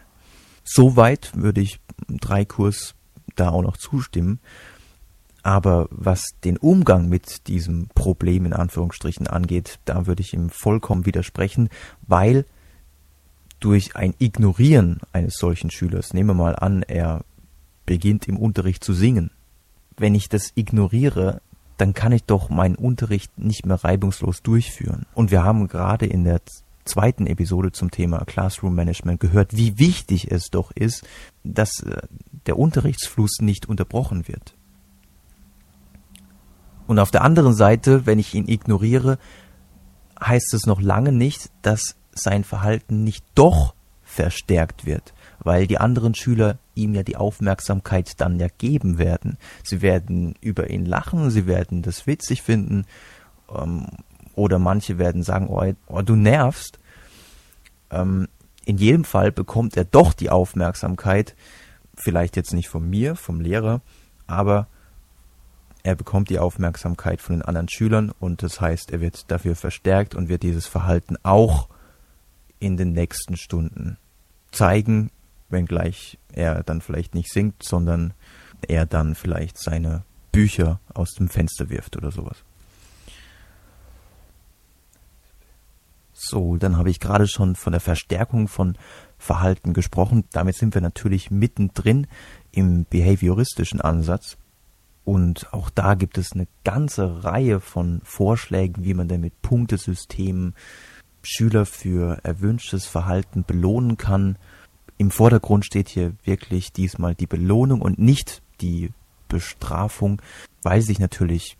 Soweit 0.64 1.32
würde 1.34 1.60
ich 1.60 1.80
drei 2.08 2.44
Kurs 2.44 2.94
da 3.36 3.50
auch 3.50 3.62
noch 3.62 3.76
zustimmen. 3.76 4.40
Aber 5.42 5.88
was 5.90 6.22
den 6.44 6.58
Umgang 6.58 7.08
mit 7.08 7.48
diesem 7.48 7.88
Problem 7.94 8.44
in 8.44 8.52
Anführungsstrichen 8.52 9.26
angeht, 9.26 9.78
da 9.86 10.06
würde 10.06 10.22
ich 10.22 10.34
ihm 10.34 10.50
vollkommen 10.50 11.06
widersprechen, 11.06 11.70
weil 12.06 12.44
durch 13.60 13.96
ein 13.96 14.14
Ignorieren 14.18 15.00
eines 15.12 15.34
solchen 15.36 15.70
Schülers, 15.70 16.14
nehmen 16.14 16.30
wir 16.30 16.34
mal 16.34 16.56
an, 16.56 16.82
er 16.82 17.24
beginnt 17.86 18.28
im 18.28 18.36
Unterricht 18.36 18.82
zu 18.82 18.92
singen. 18.92 19.30
Wenn 19.96 20.14
ich 20.14 20.28
das 20.28 20.52
ignoriere, 20.54 21.42
dann 21.76 21.94
kann 21.94 22.12
ich 22.12 22.24
doch 22.24 22.50
meinen 22.50 22.76
Unterricht 22.76 23.38
nicht 23.38 23.66
mehr 23.66 23.82
reibungslos 23.82 24.42
durchführen. 24.42 25.06
Und 25.14 25.30
wir 25.30 25.44
haben 25.44 25.68
gerade 25.68 26.06
in 26.06 26.24
der 26.24 26.40
zweiten 26.84 27.26
Episode 27.26 27.72
zum 27.72 27.90
Thema 27.90 28.24
Classroom 28.24 28.74
Management 28.74 29.20
gehört, 29.20 29.56
wie 29.56 29.78
wichtig 29.78 30.30
es 30.30 30.50
doch 30.50 30.70
ist, 30.72 31.06
dass 31.44 31.80
äh, 31.80 32.02
der 32.46 32.58
Unterrichtsfluss 32.58 33.40
nicht 33.40 33.66
unterbrochen 33.66 34.28
wird. 34.28 34.54
Und 36.86 36.98
auf 36.98 37.10
der 37.10 37.22
anderen 37.22 37.54
Seite, 37.54 38.06
wenn 38.06 38.18
ich 38.18 38.34
ihn 38.34 38.48
ignoriere, 38.48 39.18
heißt 40.20 40.54
es 40.54 40.66
noch 40.66 40.80
lange 40.80 41.12
nicht, 41.12 41.50
dass 41.62 41.96
sein 42.12 42.44
Verhalten 42.44 43.04
nicht 43.04 43.24
doch 43.34 43.74
verstärkt 44.02 44.86
wird, 44.86 45.14
weil 45.38 45.66
die 45.66 45.78
anderen 45.78 46.14
Schüler 46.14 46.58
ihm 46.74 46.94
ja 46.94 47.02
die 47.02 47.16
Aufmerksamkeit 47.16 48.20
dann 48.20 48.40
ja 48.40 48.48
geben 48.58 48.98
werden. 48.98 49.38
Sie 49.62 49.82
werden 49.82 50.34
über 50.40 50.70
ihn 50.70 50.84
lachen, 50.84 51.30
sie 51.30 51.46
werden 51.46 51.82
das 51.82 52.06
witzig 52.06 52.42
finden, 52.42 52.86
ähm, 53.54 53.86
oder 54.34 54.58
manche 54.58 54.98
werden 54.98 55.22
sagen, 55.22 55.48
oh, 55.48 55.62
oh 55.86 56.02
du 56.02 56.16
nervst. 56.16 56.78
Ähm, 57.90 58.28
in 58.64 58.78
jedem 58.78 59.04
Fall 59.04 59.32
bekommt 59.32 59.76
er 59.76 59.84
doch 59.84 60.12
die 60.12 60.30
Aufmerksamkeit, 60.30 61.34
vielleicht 61.94 62.36
jetzt 62.36 62.52
nicht 62.52 62.68
von 62.68 62.88
mir, 62.88 63.16
vom 63.16 63.40
Lehrer, 63.40 63.80
aber 64.26 64.66
er 65.82 65.94
bekommt 65.94 66.30
die 66.30 66.38
Aufmerksamkeit 66.38 67.20
von 67.20 67.36
den 67.36 67.42
anderen 67.42 67.68
Schülern 67.68 68.12
und 68.18 68.42
das 68.42 68.60
heißt, 68.60 68.90
er 68.90 69.00
wird 69.00 69.30
dafür 69.30 69.56
verstärkt 69.56 70.14
und 70.14 70.28
wird 70.28 70.42
dieses 70.42 70.66
Verhalten 70.66 71.16
auch 71.22 71.68
in 72.60 72.76
den 72.76 72.92
nächsten 72.92 73.36
Stunden 73.36 73.96
zeigen, 74.52 75.10
wenngleich 75.48 76.18
er 76.32 76.62
dann 76.62 76.80
vielleicht 76.80 77.14
nicht 77.14 77.32
singt, 77.32 77.62
sondern 77.62 78.14
er 78.68 78.86
dann 78.86 79.14
vielleicht 79.14 79.58
seine 79.58 80.04
Bücher 80.30 80.80
aus 80.94 81.14
dem 81.14 81.28
Fenster 81.28 81.70
wirft 81.70 81.96
oder 81.96 82.12
sowas. 82.12 82.44
So, 86.12 86.58
dann 86.58 86.76
habe 86.76 86.90
ich 86.90 87.00
gerade 87.00 87.26
schon 87.26 87.56
von 87.56 87.72
der 87.72 87.80
Verstärkung 87.80 88.46
von 88.46 88.76
Verhalten 89.16 89.72
gesprochen. 89.72 90.24
Damit 90.32 90.54
sind 90.54 90.74
wir 90.74 90.82
natürlich 90.82 91.30
mittendrin 91.30 92.06
im 92.52 92.84
behavioristischen 92.84 93.80
Ansatz. 93.80 94.36
Und 95.04 95.52
auch 95.52 95.70
da 95.70 95.94
gibt 95.94 96.18
es 96.18 96.32
eine 96.32 96.46
ganze 96.62 97.24
Reihe 97.24 97.58
von 97.58 98.02
Vorschlägen, 98.04 98.84
wie 98.84 98.92
man 98.92 99.08
denn 99.08 99.22
mit 99.22 99.40
Punktesystemen 99.40 100.54
Schüler 101.22 101.66
für 101.66 102.18
erwünschtes 102.22 102.86
Verhalten 102.86 103.44
belohnen 103.44 103.96
kann. 103.96 104.36
Im 104.96 105.10
Vordergrund 105.10 105.64
steht 105.64 105.88
hier 105.88 106.12
wirklich 106.24 106.72
diesmal 106.72 107.14
die 107.14 107.26
Belohnung 107.26 107.80
und 107.80 107.98
nicht 107.98 108.42
die 108.60 108.90
Bestrafung, 109.28 110.20
weil 110.62 110.82
sich 110.82 110.98
natürlich 110.98 111.56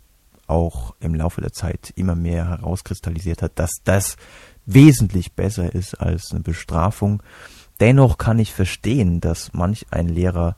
auch 0.47 0.95
im 0.99 1.15
Laufe 1.15 1.41
der 1.41 1.53
Zeit 1.53 1.93
immer 1.95 2.15
mehr 2.15 2.49
herauskristallisiert 2.49 3.41
hat, 3.41 3.53
dass 3.55 3.71
das 3.83 4.17
wesentlich 4.65 5.33
besser 5.33 5.73
ist 5.73 5.95
als 5.95 6.31
eine 6.31 6.41
Bestrafung. 6.41 7.23
Dennoch 7.79 8.17
kann 8.17 8.37
ich 8.37 8.53
verstehen, 8.53 9.21
dass 9.21 9.53
manch 9.53 9.87
ein 9.91 10.07
Lehrer 10.07 10.55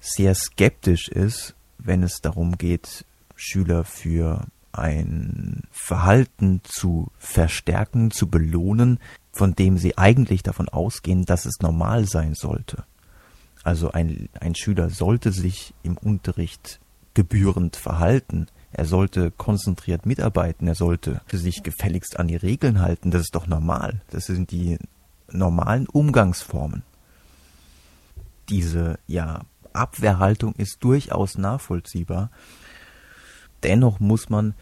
sehr 0.00 0.34
skeptisch 0.34 1.08
ist, 1.08 1.54
wenn 1.78 2.02
es 2.02 2.20
darum 2.20 2.56
geht, 2.56 3.04
Schüler 3.34 3.84
für 3.84 4.46
ein 4.78 5.62
Verhalten 5.70 6.60
zu 6.64 7.10
verstärken, 7.18 8.10
zu 8.10 8.28
belohnen, 8.28 8.98
von 9.32 9.54
dem 9.54 9.78
sie 9.78 9.96
eigentlich 9.98 10.42
davon 10.42 10.68
ausgehen, 10.68 11.24
dass 11.24 11.46
es 11.46 11.60
normal 11.60 12.06
sein 12.06 12.34
sollte. 12.34 12.84
Also 13.64 13.90
ein, 13.90 14.28
ein 14.40 14.54
Schüler 14.54 14.90
sollte 14.90 15.32
sich 15.32 15.74
im 15.82 15.96
Unterricht 15.96 16.80
gebührend 17.14 17.76
verhalten. 17.76 18.46
Er 18.72 18.84
sollte 18.84 19.30
konzentriert 19.30 20.06
mitarbeiten. 20.06 20.68
Er 20.68 20.74
sollte 20.74 21.20
sich 21.30 21.62
gefälligst 21.62 22.18
an 22.18 22.28
die 22.28 22.36
Regeln 22.36 22.80
halten. 22.80 23.10
Das 23.10 23.22
ist 23.22 23.34
doch 23.34 23.46
normal. 23.46 24.00
Das 24.10 24.26
sind 24.26 24.50
die 24.50 24.78
normalen 25.30 25.86
Umgangsformen. 25.86 26.82
Diese, 28.48 28.98
ja, 29.06 29.42
Abwehrhaltung 29.72 30.54
ist 30.54 30.78
durchaus 30.80 31.38
nachvollziehbar. 31.38 32.30
Dennoch 33.62 34.00
muss 34.00 34.28
man 34.28 34.54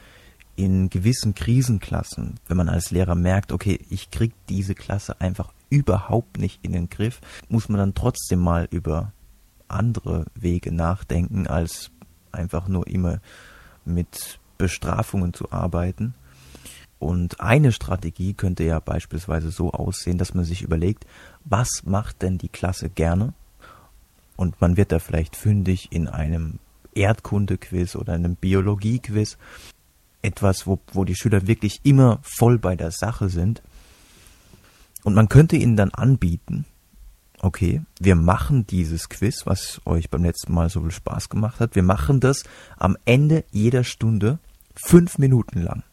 in 0.57 0.88
gewissen 0.88 1.35
Krisenklassen, 1.35 2.41
wenn 2.49 2.57
man 2.57 2.69
als 2.69 2.91
Lehrer 2.91 3.15
merkt, 3.15 3.53
okay, 3.53 3.79
ich 3.91 4.11
krieg 4.11 4.33
diese 4.49 4.75
Klasse 4.75 5.21
einfach 5.21 5.53
überhaupt 5.69 6.38
nicht 6.38 6.65
in 6.65 6.73
den 6.73 6.88
Griff, 6.88 7.21
muss 7.49 7.69
man 7.69 7.79
dann 7.79 7.95
trotzdem 7.95 8.41
mal 8.41 8.67
über 8.71 9.12
andere 9.69 10.26
Wege 10.35 10.73
nachdenken, 10.73 11.47
als 11.47 11.91
einfach 12.33 12.69
nur 12.69 12.87
immer 12.87 13.21
mit 13.85 14.38
Bestrafungen 14.59 15.35
zu 15.35 15.53
arbeiten. 15.53 16.15
Und 16.99 17.41
eine 17.41 17.73
Strategie 17.73 18.33
könnte 18.33 18.65
ja 18.65 18.81
beispielsweise 18.81 19.50
so 19.50 19.73
aussehen, 19.73 20.17
dass 20.17 20.35
man 20.35 20.45
sich 20.45 20.62
überlegt, 20.62 21.07
was 21.45 21.83
macht 21.85 22.23
denn 22.23 22.38
die 22.38 22.49
Klasse 22.49 22.88
gerne? 22.88 23.35
Und 24.37 24.61
man 24.61 24.76
wird 24.76 24.93
da 24.93 24.99
vielleicht 24.99 25.37
fündig 25.37 25.93
in 25.93 26.09
einem 26.09 26.59
Erdkunde-Quiz 26.97 27.97
oder 27.97 28.15
einem 28.15 28.37
Biologie-Quiz. 28.37 29.37
Etwas, 30.23 30.67
wo, 30.67 30.81
wo 30.93 31.05
die 31.05 31.15
Schüler 31.15 31.47
wirklich 31.47 31.81
immer 31.85 32.19
voll 32.23 32.59
bei 32.59 32.75
der 32.75 32.91
Sache 32.91 33.29
sind. 33.29 33.62
Und 35.05 35.15
man 35.15 35.29
könnte 35.29 35.57
ihnen 35.57 35.76
dann 35.76 35.91
anbieten, 35.91 36.65
okay, 37.41 37.83
wir 38.00 38.17
machen 38.17 38.67
dieses 38.67 39.09
Quiz, 39.09 39.47
was 39.47 39.81
euch 39.85 40.11
beim 40.11 40.25
letzten 40.25 40.53
Mal 40.53 40.69
so 40.69 40.81
viel 40.81 40.91
Spaß 40.91 41.29
gemacht 41.29 41.61
hat, 41.61 41.76
wir 41.76 41.83
machen 41.83 42.19
das 42.19 42.43
am 42.76 42.97
Ende 43.05 43.45
jeder 43.53 43.85
Stunde 43.85 44.38
fünf 44.75 45.19
Minuten 45.19 45.61
lang. 45.61 45.85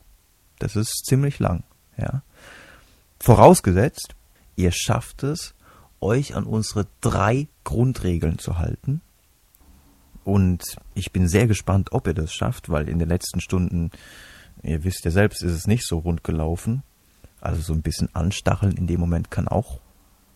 Das 0.60 0.76
ist 0.76 1.06
ziemlich 1.06 1.40
lang, 1.40 1.64
ja. 1.98 2.24
Vorausgesetzt, 3.20 4.16
ihr 4.56 4.72
schafft 4.72 5.24
es, 5.24 5.54
euch 6.02 6.36
an 6.36 6.46
unsere 6.46 6.88
drei 7.02 7.48
Grundregeln 7.64 8.40
zu 8.40 8.58
halten 8.58 9.02
und 10.24 10.78
ich 10.94 11.12
bin 11.12 11.28
sehr 11.28 11.48
gespannt, 11.48 11.92
ob 11.92 12.08
ihr 12.08 12.14
das 12.14 12.34
schafft, 12.34 12.70
weil 12.70 12.88
in 12.90 13.00
den 13.00 13.10
letzten 13.10 13.42
Stunden, 13.42 13.92
ihr 14.62 14.84
wisst 14.84 15.06
ja 15.06 15.12
selbst, 15.12 15.44
ist 15.44 15.52
es 15.52 15.68
nicht 15.68 15.86
so 15.86 16.00
rund 16.00 16.24
gelaufen. 16.24 16.84
Also 17.42 17.62
so 17.62 17.74
ein 17.74 17.82
bisschen 17.82 18.14
anstacheln 18.16 18.78
in 18.78 18.88
dem 18.88 19.00
Moment 19.00 19.30
kann 19.30 19.48
auch 19.48 19.82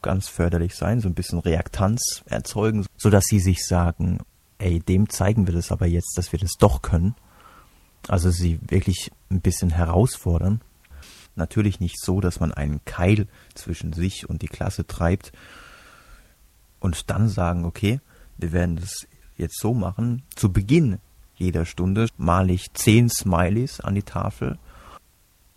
ganz 0.02 0.28
förderlich 0.28 0.76
sein, 0.76 1.00
so 1.00 1.08
ein 1.08 1.14
bisschen 1.14 1.40
Reaktanz 1.40 2.24
erzeugen, 2.26 2.86
so 2.98 3.10
dass 3.10 3.26
sie 3.26 3.40
sich 3.40 3.66
sagen, 3.66 4.20
ey, 4.58 4.80
dem 4.80 5.10
zeigen 5.10 5.48
wir 5.48 5.54
das 5.54 5.72
aber 5.72 5.86
jetzt, 5.86 6.18
dass 6.18 6.32
wir 6.32 6.40
das 6.40 6.54
doch 6.60 6.82
können. 6.82 7.16
Also 8.08 8.30
sie 8.30 8.60
wirklich 8.68 9.12
ein 9.30 9.42
bisschen 9.42 9.70
herausfordern. 9.70 10.62
Natürlich 11.36 11.80
nicht 11.80 12.00
so, 12.00 12.20
dass 12.20 12.40
man 12.40 12.54
einen 12.54 12.84
Keil 12.86 13.28
zwischen 13.54 13.94
sich 13.94 14.30
und 14.30 14.42
die 14.42 14.48
Klasse 14.48 14.88
treibt 14.88 15.32
und 16.80 17.10
dann 17.10 17.30
sagen, 17.30 17.66
okay, 17.66 18.00
wir 18.38 18.52
werden 18.52 18.78
das 18.78 19.08
jetzt 19.38 19.60
so 19.60 19.74
machen. 19.74 20.24
Zu 20.36 20.52
Beginn 20.52 21.00
jeder 21.38 21.66
Stunde 21.66 22.08
male 22.18 22.54
ich 22.54 22.74
zehn 22.74 23.10
Smileys 23.10 23.80
an 23.80 23.96
die 23.96 24.04
Tafel 24.04 24.58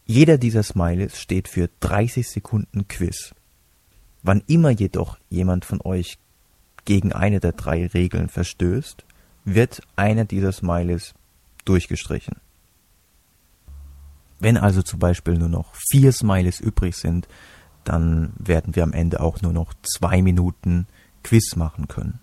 Jeder 0.05 0.39
dieser 0.39 0.63
Smileys 0.63 1.19
steht 1.19 1.49
für 1.49 1.71
30 1.81 2.29
Sekunden 2.29 2.89
Quiz. 2.89 3.35
Wann 4.23 4.43
immer 4.47 4.71
jedoch 4.71 5.19
jemand 5.31 5.65
von 5.65 5.81
euch 5.83 6.19
gegen 6.85 7.13
eine 7.13 7.41
der 7.41 7.53
drei 7.53 7.87
Regeln 7.87 8.29
verstößt, 8.29 9.05
wird 9.45 9.83
einer 9.97 10.25
dieser 10.25 10.53
Smileys 10.53 11.15
durchgestrichen. 11.65 12.37
Wenn 14.39 14.57
also 14.57 14.83
zum 14.83 14.99
Beispiel 14.99 15.35
nur 15.35 15.49
noch 15.49 15.75
vier 15.91 16.13
Smileys 16.13 16.61
übrig 16.61 16.97
sind, 16.97 17.29
dann 17.85 18.33
werden 18.39 18.75
wir 18.75 18.83
am 18.83 18.93
Ende 18.93 19.21
auch 19.21 19.41
nur 19.43 19.53
noch 19.53 19.73
zwei 19.83 20.23
Minuten 20.23 20.87
Quiz 21.23 21.57
machen 21.57 21.89
können. 21.89 22.21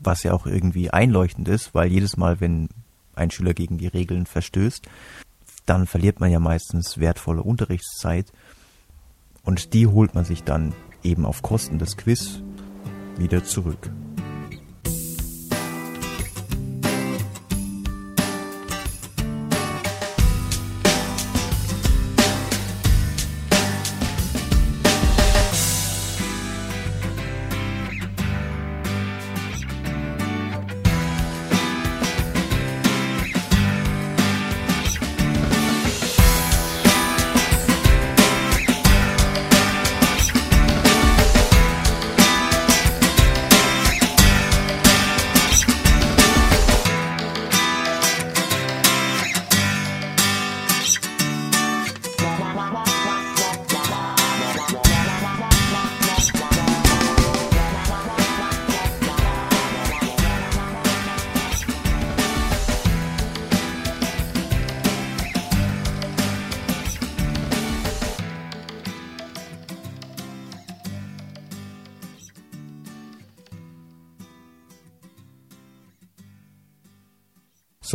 Was 0.00 0.22
ja 0.22 0.32
auch 0.32 0.46
irgendwie 0.46 0.90
einleuchtend 0.90 1.48
ist, 1.48 1.74
weil 1.74 1.90
jedes 1.90 2.16
Mal, 2.16 2.40
wenn 2.40 2.68
ein 3.14 3.30
Schüler 3.30 3.54
gegen 3.54 3.78
die 3.78 3.88
Regeln 3.88 4.26
verstößt, 4.26 4.86
dann 5.66 5.86
verliert 5.86 6.20
man 6.20 6.30
ja 6.30 6.40
meistens 6.40 6.98
wertvolle 6.98 7.42
Unterrichtszeit 7.42 8.32
und 9.42 9.74
die 9.74 9.86
holt 9.86 10.14
man 10.14 10.24
sich 10.24 10.44
dann 10.44 10.74
eben 11.02 11.26
auf 11.26 11.42
Kosten 11.42 11.78
des 11.78 11.96
Quiz 11.96 12.42
wieder 13.18 13.44
zurück. 13.44 13.90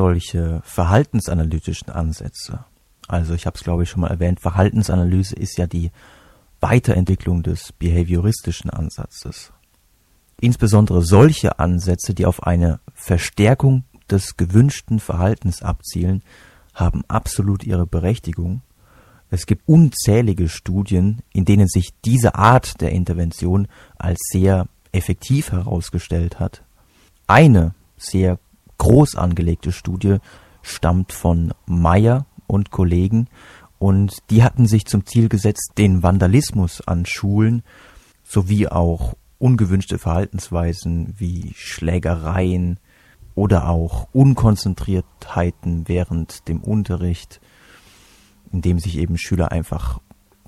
Solche 0.04 0.62
verhaltensanalytischen 0.66 1.90
Ansätze. 1.90 2.66
Also 3.08 3.34
ich 3.36 3.46
habe 3.46 3.56
es 3.56 3.64
glaube 3.64 3.84
ich 3.84 3.90
schon 3.90 4.02
mal 4.02 4.12
erwähnt, 4.12 4.42
Verhaltensanalyse 4.42 5.34
ist 5.34 5.58
ja 5.58 5.66
die 5.66 5.92
Weiterentwicklung 6.60 7.42
des 7.42 7.72
behavioristischen 7.72 8.70
Ansatzes. 8.70 9.54
Insbesondere 10.42 11.04
solche 11.04 11.58
Ansätze, 11.58 12.14
die 12.14 12.26
auf 12.26 12.44
eine 12.44 12.82
Verstärkung 12.94 13.86
des 14.10 14.36
gewünschten 14.36 15.00
Verhaltens 15.00 15.62
abzielen, 15.62 16.22
haben 16.74 17.06
absolut 17.08 17.64
ihre 17.64 17.88
Berechtigung. 17.88 18.62
Es 19.30 19.46
gibt 19.46 19.66
unzählige 19.70 20.50
Studien, 20.50 21.22
in 21.32 21.46
denen 21.46 21.70
sich 21.70 21.94
diese 22.04 22.36
Art 22.36 22.82
der 22.82 22.92
Intervention 22.92 23.70
als 23.98 24.20
sehr 24.30 24.68
effektiv 24.92 25.54
herausgestellt 25.54 26.42
hat. 26.42 26.62
Eine 27.26 27.74
sehr 27.96 28.38
groß 28.78 29.16
angelegte 29.16 29.72
Studie 29.72 30.18
stammt 30.62 31.12
von 31.12 31.54
Meyer 31.66 32.26
und 32.48 32.72
Kollegen 32.72 33.28
und 33.80 34.30
die 34.30 34.44
hatten 34.44 34.66
sich 34.66 34.86
zum 34.86 35.06
Ziel 35.06 35.28
gesetzt, 35.28 35.74
den 35.78 36.04
Vandalismus 36.04 36.82
an 36.88 37.06
Schulen 37.06 37.64
sowie 38.24 38.68
auch 38.68 39.16
ungewünschte 39.40 40.00
Verhaltensweisen 40.00 41.16
wie 41.18 41.52
Schlägereien 41.56 42.80
oder 43.36 43.68
auch 43.68 44.08
Unkonzentriertheiten 44.14 45.88
während 45.88 46.48
dem 46.48 46.62
Unterricht, 46.62 47.42
indem 48.54 48.80
sich 48.80 48.98
eben 48.98 49.18
Schüler 49.18 49.52
einfach 49.52 50.00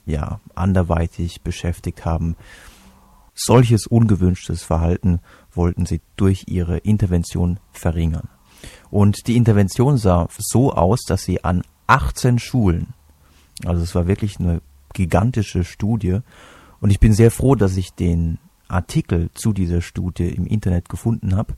ja 0.05 0.39
anderweitig 0.53 1.41
beschäftigt 1.41 2.05
haben. 2.05 2.37
Solches 3.35 3.85
ungewünschtes 3.85 4.63
Verhalten 4.63 5.19
wollten 5.53 5.85
sie 5.85 6.01
durch 6.15 6.45
ihre 6.47 6.77
Intervention 6.77 7.59
verringern. 7.71 8.29
Und 8.89 9.27
die 9.27 9.35
Intervention 9.35 9.97
sah 9.97 10.27
so 10.37 10.73
aus, 10.73 11.01
dass 11.05 11.23
sie 11.23 11.43
an 11.43 11.63
18 11.87 12.39
Schulen, 12.39 12.93
also 13.65 13.83
es 13.83 13.93
war 13.93 14.07
wirklich 14.07 14.39
eine 14.39 14.61
gigantische 14.93 15.65
Studie, 15.65 16.21
und 16.79 16.91
ich 16.91 16.99
bin 16.99 17.13
sehr 17.13 17.31
froh, 17.31 17.55
dass 17.55 17.77
ich 17.77 17.93
den 17.93 18.37
Artikel 18.67 19.29
zu 19.33 19.53
dieser 19.53 19.81
Studie 19.81 20.27
im 20.29 20.45
Internet 20.45 20.89
gefunden 20.89 21.35
habe. 21.35 21.55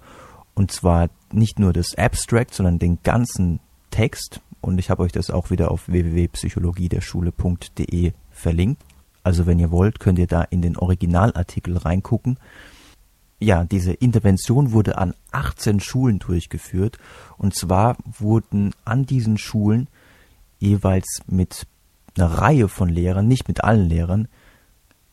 Und 0.53 0.71
zwar 0.71 1.09
nicht 1.31 1.59
nur 1.59 1.73
das 1.73 1.95
Abstract, 1.95 2.53
sondern 2.53 2.79
den 2.79 2.99
ganzen 3.03 3.59
Text. 3.91 4.39
Und 4.61 4.79
ich 4.79 4.89
habe 4.89 5.03
euch 5.03 5.11
das 5.11 5.29
auch 5.29 5.51
wieder 5.51 5.69
auf 5.71 5.87
www.psychologiederschule.de 5.87 8.13
verlinkt. 8.31 8.81
Also 9.27 9.45
wenn 9.45 9.59
ihr 9.59 9.71
wollt, 9.71 9.99
könnt 9.99 10.19
ihr 10.19 10.27
da 10.27 10.41
in 10.41 10.61
den 10.61 10.77
Originalartikel 10.77 11.75
reingucken 11.75 12.39
ja, 13.39 13.65
diese 13.65 13.93
Intervention 13.93 14.71
wurde 14.71 14.97
an 14.97 15.13
18 15.31 15.79
Schulen 15.79 16.19
durchgeführt. 16.19 16.97
Und 17.37 17.55
zwar 17.55 17.97
wurden 18.03 18.73
an 18.83 19.05
diesen 19.05 19.37
Schulen 19.37 19.87
jeweils 20.59 21.21
mit 21.27 21.67
einer 22.17 22.27
Reihe 22.27 22.67
von 22.67 22.89
Lehrern, 22.89 23.27
nicht 23.27 23.47
mit 23.47 23.63
allen 23.63 23.87
Lehrern, 23.87 24.27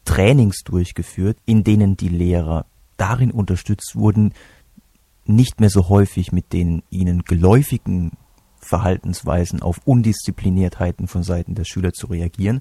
Trainings 0.07 0.63
durchgeführt, 0.65 1.37
in 1.45 1.65
denen 1.65 1.97
die 1.97 2.09
Lehrer 2.09 2.67
darin 2.97 3.31
unterstützt 3.31 3.95
wurden, 3.95 4.33
nicht 5.27 5.61
mehr 5.61 5.71
so 5.71 5.89
häufig 5.89 6.33
mit 6.33 6.53
den 6.53 6.83
ihnen 6.91 7.25
geläufigen 7.25 8.13
Verhaltensweisen 8.65 9.63
auf 9.63 9.81
Undiszipliniertheiten 9.85 11.07
von 11.07 11.23
Seiten 11.23 11.55
der 11.55 11.65
Schüler 11.65 11.93
zu 11.93 12.09
reagieren. 12.09 12.61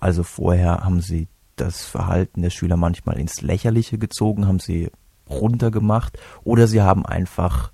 Also 0.00 0.22
vorher 0.22 0.84
haben 0.84 1.00
sie 1.00 1.28
das 1.56 1.84
Verhalten 1.84 2.42
der 2.42 2.50
Schüler 2.50 2.76
manchmal 2.76 3.18
ins 3.18 3.42
Lächerliche 3.42 3.98
gezogen, 3.98 4.46
haben 4.46 4.60
sie 4.60 4.90
runtergemacht 5.28 6.18
oder 6.42 6.66
sie 6.66 6.80
haben 6.80 7.04
einfach 7.04 7.70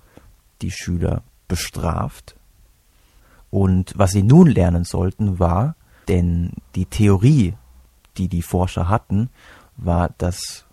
die 0.61 0.71
Schüler 0.71 1.23
bestraft. 1.47 2.35
Und 3.49 3.93
was 3.95 4.11
sie 4.11 4.23
nun 4.23 4.47
lernen 4.47 4.83
sollten 4.83 5.39
war, 5.39 5.75
denn 6.07 6.51
die 6.75 6.85
Theorie, 6.85 7.53
die 8.17 8.27
die 8.27 8.41
Forscher 8.41 8.89
hatten, 8.89 9.29
war, 9.77 10.13
dass 10.17 10.65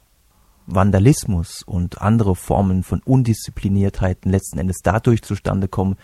Vandalismus 0.66 1.62
und 1.62 2.00
andere 2.00 2.34
Formen 2.34 2.82
von 2.82 3.00
Undiszipliniertheiten 3.04 4.30
letzten 4.30 4.58
Endes 4.58 4.78
dadurch 4.82 5.22
zustande 5.22 5.68
kommen, 5.68 5.96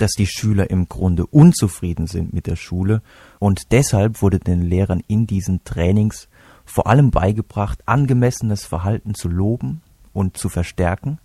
dass 0.00 0.12
die 0.12 0.26
Schüler 0.26 0.70
im 0.70 0.88
Grunde 0.88 1.26
unzufrieden 1.26 2.06
sind 2.06 2.32
mit 2.32 2.46
der 2.46 2.56
Schule 2.56 3.02
und 3.38 3.72
deshalb 3.72 4.22
wurde 4.22 4.38
den 4.38 4.62
Lehrern 4.62 5.02
in 5.06 5.26
diesen 5.26 5.62
Trainings 5.64 6.28
vor 6.64 6.86
allem 6.86 7.10
beigebracht, 7.10 7.82
angemessenes 7.86 8.64
Verhalten 8.64 9.14
zu 9.14 9.28
loben 9.28 9.82
und 10.12 10.36
zu 10.36 10.48
verstärken, 10.48 11.18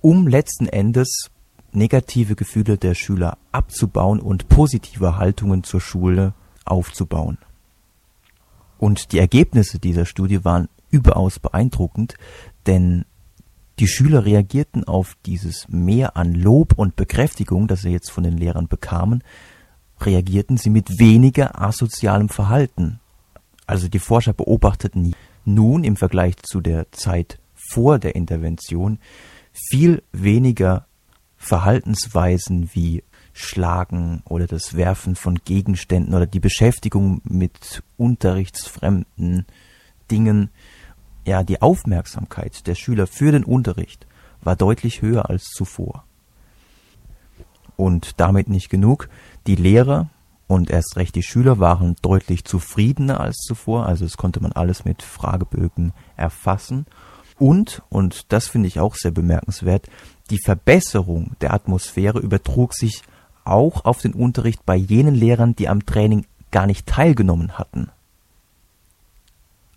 um 0.00 0.26
letzten 0.26 0.66
Endes 0.66 1.30
negative 1.72 2.34
Gefühle 2.34 2.78
der 2.78 2.94
Schüler 2.94 3.38
abzubauen 3.52 4.20
und 4.20 4.48
positive 4.48 5.16
Haltungen 5.16 5.64
zur 5.64 5.80
Schule 5.80 6.34
aufzubauen. 6.64 7.38
Und 8.78 9.12
die 9.12 9.18
Ergebnisse 9.18 9.78
dieser 9.78 10.06
Studie 10.06 10.44
waren 10.44 10.68
überaus 10.90 11.38
beeindruckend, 11.38 12.14
denn 12.66 13.04
die 13.78 13.88
Schüler 13.88 14.24
reagierten 14.24 14.84
auf 14.84 15.16
dieses 15.24 15.68
Mehr 15.68 16.16
an 16.16 16.34
Lob 16.34 16.74
und 16.76 16.96
Bekräftigung, 16.96 17.68
das 17.68 17.82
sie 17.82 17.90
jetzt 17.90 18.10
von 18.10 18.24
den 18.24 18.36
Lehrern 18.36 18.68
bekamen, 18.68 19.22
reagierten 20.00 20.56
sie 20.56 20.70
mit 20.70 20.98
weniger 20.98 21.60
asozialem 21.60 22.28
Verhalten. 22.28 23.00
Also 23.66 23.88
die 23.88 23.98
Forscher 23.98 24.32
beobachteten 24.32 25.14
nun 25.44 25.84
im 25.84 25.96
Vergleich 25.96 26.36
zu 26.42 26.60
der 26.60 26.90
Zeit 26.92 27.38
vor 27.54 27.98
der 27.98 28.14
Intervention 28.14 28.98
viel 29.52 30.02
weniger 30.12 30.86
Verhaltensweisen 31.36 32.70
wie 32.72 33.04
Schlagen 33.32 34.22
oder 34.24 34.46
das 34.46 34.74
Werfen 34.74 35.14
von 35.14 35.36
Gegenständen 35.44 36.14
oder 36.14 36.26
die 36.26 36.40
Beschäftigung 36.40 37.20
mit 37.24 37.82
unterrichtsfremden 37.96 39.46
Dingen. 40.10 40.50
Ja, 41.26 41.42
die 41.42 41.60
Aufmerksamkeit 41.60 42.66
der 42.66 42.74
Schüler 42.74 43.06
für 43.06 43.32
den 43.32 43.44
Unterricht 43.44 44.06
war 44.40 44.56
deutlich 44.56 45.02
höher 45.02 45.28
als 45.28 45.44
zuvor. 45.50 46.04
Und 47.76 48.20
damit 48.20 48.48
nicht 48.48 48.70
genug. 48.70 49.08
Die 49.46 49.56
Lehrer 49.56 50.08
Und 50.48 50.70
erst 50.70 50.96
recht 50.96 51.14
die 51.14 51.22
Schüler 51.22 51.60
waren 51.60 51.94
deutlich 52.00 52.44
zufriedener 52.44 53.20
als 53.20 53.36
zuvor, 53.36 53.84
also 53.86 54.06
es 54.06 54.16
konnte 54.16 54.40
man 54.40 54.52
alles 54.52 54.84
mit 54.86 55.02
Fragebögen 55.02 55.92
erfassen. 56.16 56.86
Und, 57.38 57.82
und 57.90 58.32
das 58.32 58.48
finde 58.48 58.66
ich 58.66 58.80
auch 58.80 58.94
sehr 58.94 59.10
bemerkenswert, 59.10 59.88
die 60.30 60.40
Verbesserung 60.42 61.36
der 61.42 61.52
Atmosphäre 61.52 62.18
übertrug 62.18 62.74
sich 62.74 63.02
auch 63.44 63.84
auf 63.84 64.00
den 64.00 64.14
Unterricht 64.14 64.64
bei 64.66 64.74
jenen 64.74 65.14
Lehrern, 65.14 65.54
die 65.54 65.68
am 65.68 65.86
Training 65.86 66.26
gar 66.50 66.66
nicht 66.66 66.86
teilgenommen 66.86 67.58
hatten. 67.58 67.90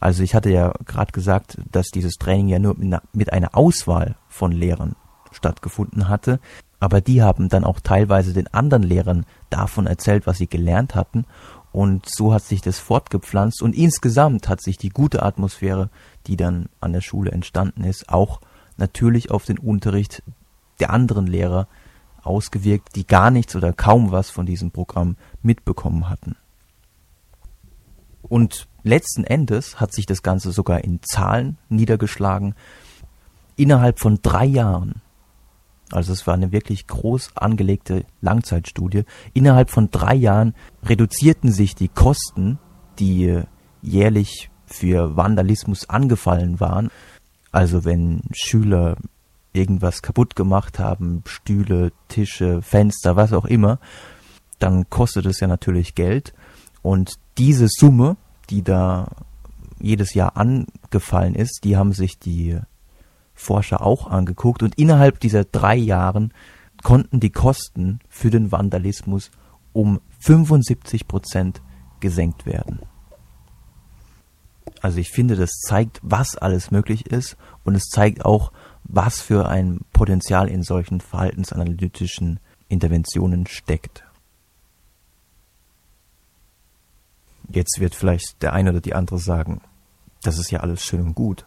Also 0.02 0.24
ich 0.24 0.34
hatte 0.34 0.50
ja 0.50 0.74
gerade 0.86 1.12
gesagt, 1.12 1.60
dass 1.72 1.90
dieses 1.90 2.16
Training 2.16 2.50
ja 2.50 2.60
nur 2.60 2.76
mit 3.14 3.32
einer 3.32 3.56
Auswahl 3.56 4.16
von 4.28 4.52
Lehrern 4.52 4.96
stattgefunden 5.32 6.10
hatte, 6.10 6.40
aber 6.80 7.00
die 7.02 7.22
haben 7.22 7.48
dann 7.48 7.64
auch 7.64 7.80
teilweise 7.80 8.34
den 8.34 8.52
anderen 8.52 8.82
Lehrern 8.82 9.28
davon 9.52 9.86
erzählt, 9.86 10.26
was 10.26 10.40
sie 10.40 10.48
gelernt 10.48 10.96
hatten. 10.96 11.26
Und 11.72 12.10
so 12.10 12.34
hat 12.34 12.42
sich 12.42 12.62
das 12.62 12.80
fortgepflanzt. 12.80 13.62
Und 13.62 13.76
insgesamt 13.76 14.50
hat 14.50 14.62
sich 14.62 14.80
die 14.80 14.90
gute 14.90 15.22
Atmosphäre, 15.22 15.92
die 16.26 16.36
dann 16.36 16.68
an 16.82 16.92
der 16.92 17.02
Schule 17.02 17.32
entstanden 17.32 17.84
ist, 17.84 18.10
auch 18.10 18.42
natürlich 18.78 19.30
auf 19.30 19.46
den 19.46 19.60
Unterricht 19.60 20.24
der 20.80 20.90
anderen 20.90 21.28
Lehrer 21.28 21.68
ausgewirkt, 22.24 22.96
die 22.96 23.06
gar 23.06 23.30
nichts 23.30 23.56
oder 23.56 23.72
kaum 23.72 24.12
was 24.12 24.32
von 24.32 24.48
diesem 24.48 24.72
Programm 24.72 25.16
mitbekommen 25.44 26.10
hatten. 26.10 26.36
Und 28.24 28.68
letzten 28.84 29.24
Endes 29.24 29.80
hat 29.80 29.94
sich 29.94 30.06
das 30.06 30.24
Ganze 30.24 30.52
sogar 30.52 30.84
in 30.84 31.02
Zahlen 31.02 31.58
niedergeschlagen. 31.70 32.56
Innerhalb 33.56 34.00
von 34.00 34.20
drei 34.22 34.46
Jahren, 34.46 35.02
also 35.92 36.14
es 36.14 36.26
war 36.26 36.34
eine 36.34 36.52
wirklich 36.52 36.88
groß 36.88 37.36
angelegte 37.36 38.06
Langzeitstudie, 38.22 39.04
innerhalb 39.34 39.70
von 39.70 39.92
drei 39.92 40.16
Jahren 40.16 40.56
reduzierten 40.84 41.52
sich 41.52 41.76
die 41.76 41.90
Kosten, 41.90 42.60
die 43.00 43.42
jährlich 43.82 44.50
für 44.66 45.16
Vandalismus 45.16 45.90
angefallen 45.90 46.60
waren. 46.60 46.90
Also 47.52 47.84
wenn 47.84 48.22
Schüler 48.32 48.96
irgendwas 49.54 50.02
kaputt 50.02 50.36
gemacht 50.36 50.80
haben, 50.80 51.24
Stühle, 51.26 51.92
Tische, 52.08 52.62
Fenster, 52.62 53.16
was 53.16 53.34
auch 53.34 53.46
immer, 53.46 53.80
dann 54.60 54.90
kostet 54.90 55.26
es 55.26 55.40
ja 55.40 55.48
natürlich 55.48 55.96
Geld. 55.96 56.34
Und 56.82 57.16
diese 57.38 57.68
Summe, 57.70 58.16
die 58.52 58.62
da 58.62 59.08
jedes 59.80 60.14
Jahr 60.14 60.38
angefallen 60.38 61.34
ist, 61.36 61.62
die 61.64 61.76
haben 61.76 61.94
sich 61.94 62.20
die 62.20 62.60
Forscher 63.34 63.82
auch 63.82 64.08
angeguckt 64.08 64.62
und 64.62 64.76
innerhalb 64.76 65.20
dieser 65.20 65.46
drei 65.46 65.76
Jahren 65.76 66.34
konnten 66.84 67.20
die 67.20 67.32
Kosten 67.32 68.00
für 68.10 68.30
den 68.30 68.52
Vandalismus 68.52 69.32
um 69.74 70.00
75 70.20 71.08
Prozent 71.08 71.62
gesenkt 72.00 72.46
werden. 72.46 72.80
Also 74.82 75.00
ich 75.00 75.10
finde, 75.10 75.36
das 75.36 75.52
zeigt, 75.52 76.00
was 76.04 76.38
alles 76.38 76.72
möglich 76.72 77.06
ist 77.08 77.38
und 77.64 77.76
es 77.76 77.86
zeigt 77.86 78.26
auch, 78.26 78.52
was 78.84 79.22
für 79.22 79.48
ein 79.48 79.82
Potenzial 79.94 80.50
in 80.50 80.64
solchen 80.64 81.02
verhaltensanalytischen 81.02 82.40
Interventionen 82.68 83.48
steckt. 83.48 84.04
Jetzt 87.50 87.80
wird 87.80 87.96
vielleicht 87.96 88.42
der 88.42 88.54
eine 88.54 88.72
oder 88.72 88.82
die 88.82 88.96
andere 88.96 89.20
sagen, 89.20 89.62
das 90.24 90.38
ist 90.38 90.52
ja 90.52 90.60
alles 90.60 90.84
schön 90.84 91.02
und 91.02 91.16
gut. 91.16 91.46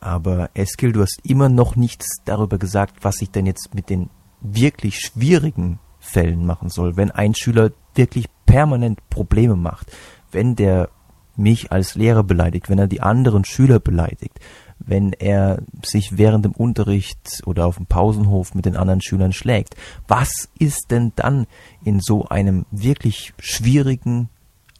Aber 0.00 0.50
Eskil, 0.54 0.92
du 0.92 1.02
hast 1.02 1.20
immer 1.24 1.48
noch 1.48 1.76
nichts 1.76 2.06
darüber 2.24 2.58
gesagt, 2.58 2.96
was 3.02 3.20
ich 3.20 3.30
denn 3.30 3.46
jetzt 3.46 3.74
mit 3.74 3.90
den 3.90 4.10
wirklich 4.40 5.00
schwierigen 5.00 5.80
Fällen 5.98 6.46
machen 6.46 6.68
soll. 6.68 6.96
Wenn 6.96 7.10
ein 7.10 7.34
Schüler 7.34 7.72
wirklich 7.94 8.26
permanent 8.46 9.08
Probleme 9.10 9.56
macht, 9.56 9.90
wenn 10.30 10.54
der 10.54 10.90
mich 11.36 11.70
als 11.70 11.94
Lehrer 11.94 12.24
beleidigt, 12.24 12.68
wenn 12.68 12.78
er 12.78 12.88
die 12.88 13.00
anderen 13.00 13.44
Schüler 13.44 13.78
beleidigt, 13.78 14.40
wenn 14.78 15.12
er 15.12 15.62
sich 15.84 16.18
während 16.18 16.44
dem 16.44 16.52
Unterricht 16.52 17.42
oder 17.46 17.66
auf 17.66 17.76
dem 17.76 17.86
Pausenhof 17.86 18.54
mit 18.54 18.64
den 18.64 18.76
anderen 18.76 19.00
Schülern 19.00 19.32
schlägt. 19.32 19.76
Was 20.06 20.48
ist 20.58 20.90
denn 20.90 21.12
dann 21.16 21.46
in 21.84 22.00
so 22.00 22.26
einem 22.28 22.66
wirklich 22.70 23.34
schwierigen 23.38 24.28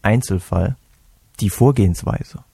Einzelfall 0.08 0.76
die 1.40 1.50
Vorgehensweise? 1.50 2.44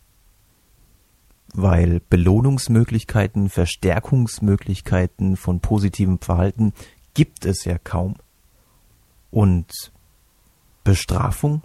Weil 1.55 2.01
Belohnungsmöglichkeiten, 2.11 3.49
Verstärkungsmöglichkeiten 3.49 5.37
von 5.37 5.61
positivem 5.61 6.19
Verhalten 6.19 6.73
gibt 7.15 7.47
es 7.47 7.65
ja 7.65 7.79
kaum. 7.79 8.17
Und 9.31 9.93
Bestrafung? 10.83 11.63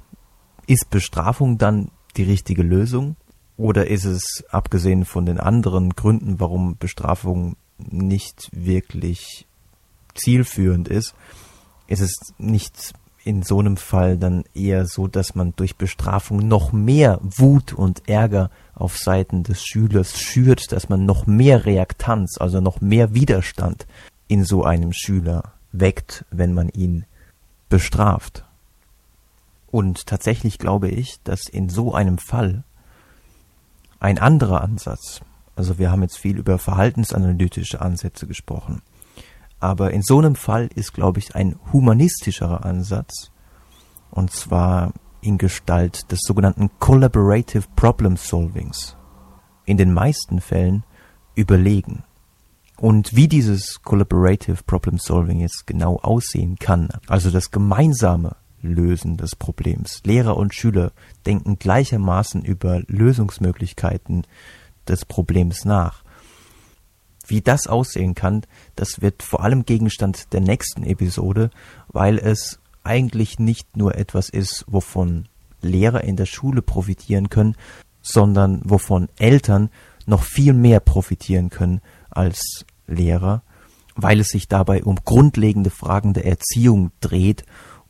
Ist 0.67 0.91
Bestrafung 0.91 1.57
dann 1.57 1.89
die 2.17 2.23
richtige 2.23 2.61
Lösung? 2.61 3.15
Oder 3.57 3.87
ist 3.87 4.05
es, 4.05 4.45
abgesehen 4.49 5.05
von 5.05 5.25
den 5.25 5.39
anderen 5.39 5.89
Gründen, 5.95 6.39
warum 6.39 6.77
Bestrafung 6.77 7.55
nicht 7.77 8.49
wirklich 8.53 9.47
zielführend 10.13 10.87
ist, 10.87 11.15
ist 11.87 12.01
es 12.01 12.13
nicht 12.37 12.93
in 13.23 13.43
so 13.43 13.59
einem 13.59 13.77
Fall 13.77 14.17
dann 14.17 14.43
eher 14.53 14.85
so, 14.85 15.07
dass 15.07 15.35
man 15.35 15.53
durch 15.55 15.75
Bestrafung 15.75 16.47
noch 16.47 16.71
mehr 16.71 17.19
Wut 17.21 17.73
und 17.73 18.07
Ärger 18.07 18.49
auf 18.73 18.97
Seiten 18.97 19.43
des 19.43 19.63
Schülers 19.63 20.19
schürt, 20.19 20.71
dass 20.71 20.89
man 20.89 21.05
noch 21.05 21.27
mehr 21.27 21.65
Reaktanz, 21.65 22.37
also 22.39 22.61
noch 22.61 22.81
mehr 22.81 23.13
Widerstand 23.13 23.85
in 24.27 24.45
so 24.45 24.63
einem 24.63 24.93
Schüler 24.93 25.53
weckt, 25.71 26.25
wenn 26.31 26.53
man 26.53 26.69
ihn 26.69 27.05
bestraft. 27.67 28.45
Und 29.71 30.07
tatsächlich 30.07 30.57
glaube 30.57 30.89
ich, 30.89 31.19
dass 31.23 31.47
in 31.47 31.69
so 31.69 31.93
einem 31.93 32.17
Fall 32.17 32.63
ein 33.99 34.17
anderer 34.17 34.61
Ansatz. 34.61 35.21
Also 35.55 35.77
wir 35.77 35.91
haben 35.91 36.01
jetzt 36.01 36.17
viel 36.17 36.37
über 36.37 36.57
verhaltensanalytische 36.57 37.81
Ansätze 37.81 38.25
gesprochen. 38.27 38.81
Aber 39.59 39.91
in 39.91 40.01
so 40.01 40.19
einem 40.19 40.35
Fall 40.35 40.69
ist, 40.75 40.93
glaube 40.93 41.19
ich, 41.19 41.35
ein 41.35 41.55
humanistischerer 41.73 42.65
Ansatz, 42.65 43.31
und 44.11 44.31
zwar 44.31 44.93
in 45.21 45.37
Gestalt 45.37 46.11
des 46.11 46.21
sogenannten 46.21 46.69
Collaborative 46.79 47.65
Problem 47.75 48.15
Solvings, 48.15 48.95
in 49.65 49.77
den 49.77 49.93
meisten 49.93 50.39
Fällen 50.41 50.83
überlegen. 51.35 52.03
Und 52.77 53.13
wie 53.15 53.27
dieses 53.27 53.81
Collaborative 53.81 54.63
Problem 54.63 54.97
Solving 54.97 55.41
jetzt 55.41 55.67
genau 55.67 55.97
aussehen 55.97 56.57
kann, 56.57 56.89
also 57.07 57.29
das 57.29 57.51
gemeinsame 57.51 58.37
Lösen 58.61 59.17
des 59.17 59.35
Problems. 59.35 60.01
Lehrer 60.05 60.37
und 60.37 60.53
Schüler 60.53 60.91
denken 61.25 61.59
gleichermaßen 61.59 62.43
über 62.43 62.81
Lösungsmöglichkeiten 62.87 64.25
des 64.87 65.05
Problems 65.05 65.65
nach. 65.65 66.03
Wie 67.29 67.41
das 67.41 67.67
aussehen 67.67 68.15
kann, 68.15 68.41
das 68.75 69.01
wird 69.01 69.23
vor 69.23 69.43
allem 69.43 69.63
Gegenstand 69.63 70.33
der 70.33 70.41
nächsten 70.41 70.83
Episode, 70.83 71.51
weil 71.87 72.17
es 72.17 72.59
eigentlich 72.83 73.37
nicht 73.37 73.77
nur 73.77 73.95
etwas 73.95 74.29
ist, 74.29 74.65
wovon 74.67 75.27
Lehrer 75.61 76.03
in 76.03 76.15
der 76.15 76.25
Schule 76.25 76.63
profitieren 76.63 77.29
können, 77.29 77.55
sondern 78.01 78.61
wovon 78.63 79.09
Eltern 79.17 79.69
noch 80.07 80.23
viel 80.23 80.53
mehr 80.53 80.79
profitieren 80.79 81.49
können 81.49 81.81
als 82.09 82.65
Lehrer, 82.87 83.43
weil 83.95 84.19
es 84.19 84.29
sich 84.29 84.47
dabei 84.47 84.83
um 84.83 84.95
grundlegende 85.05 85.69
Fragen 85.69 86.13
der 86.13 86.25
Erziehung 86.25 86.91
dreht 86.99 87.45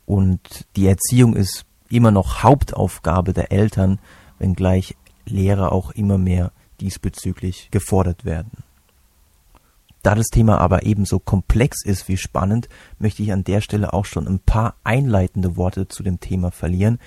und 0.06 0.66
die 0.76 0.88
Erziehung 0.88 1.36
ist 1.36 1.66
immer 1.90 2.12
noch 2.12 2.44
Hauptaufgabe 2.44 3.32
der 3.32 3.52
Eltern, 3.54 4.00
wenngleich 4.38 4.98
Lehrer 5.26 5.72
auch 5.72 5.92
immer 5.92 6.18
mehr 6.18 6.52
diesbezüglich 6.82 7.70
gefordert 7.72 8.26
werden. 8.26 8.64
Da 10.10 10.16
das 10.16 10.30
Thema 10.30 10.58
aber 10.58 10.88
ebenso 10.88 11.20
komplex 11.20 11.86
ist 11.86 12.08
wie 12.08 12.18
spannend, 12.18 12.68
möchte 12.98 13.22
ich 13.22 13.32
an 13.32 13.44
der 13.44 13.62
Stelle 13.62 13.94
auch 13.94 14.06
schon 14.06 14.28
ein 14.28 14.40
paar 14.40 14.74
einleitende 14.84 15.56
Worte 15.56 15.88
zu 15.88 16.02
dem 16.02 16.20
Thema 16.20 16.50
verlieren, 16.50 16.98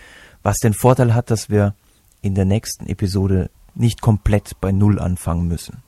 was 0.44 0.58
den 0.58 0.72
Vorteil 0.72 1.12
hat, 1.12 1.28
dass 1.28 1.50
wir 1.50 1.74
in 2.20 2.36
der 2.36 2.44
nächsten 2.44 2.86
Episode 2.86 3.50
nicht 3.74 4.02
komplett 4.02 4.52
bei 4.60 4.70
Null 4.70 5.00
anfangen 5.00 5.48
müssen 5.48 5.82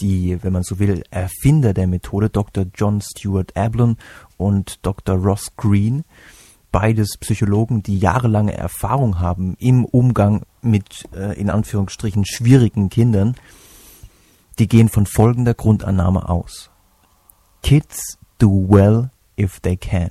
die, 0.00 0.42
wenn 0.42 0.54
man 0.54 0.62
so 0.62 0.78
will, 0.78 1.04
Erfinder 1.10 1.74
der 1.74 1.86
Methode, 1.86 2.30
Dr. 2.30 2.64
John 2.74 3.02
Stuart 3.02 3.54
Ablon 3.56 3.96
und 4.38 4.78
Dr. 4.80 5.16
Ross 5.16 5.54
Green, 5.56 6.04
beides 6.72 7.18
Psychologen, 7.18 7.82
die 7.82 7.98
jahrelange 7.98 8.56
Erfahrung 8.56 9.20
haben 9.20 9.56
im 9.58 9.84
Umgang 9.84 10.42
mit, 10.62 11.04
äh, 11.14 11.38
in 11.38 11.50
Anführungsstrichen, 11.50 12.24
schwierigen 12.26 12.88
Kindern, 12.88 13.36
die 14.58 14.68
gehen 14.68 14.88
von 14.88 15.06
folgender 15.06 15.54
Grundannahme 15.54 16.28
aus. 16.28 16.70
Kids 17.62 18.18
do 18.38 18.66
well 18.68 19.10
if 19.38 19.60
they 19.60 19.76
can. 19.76 20.10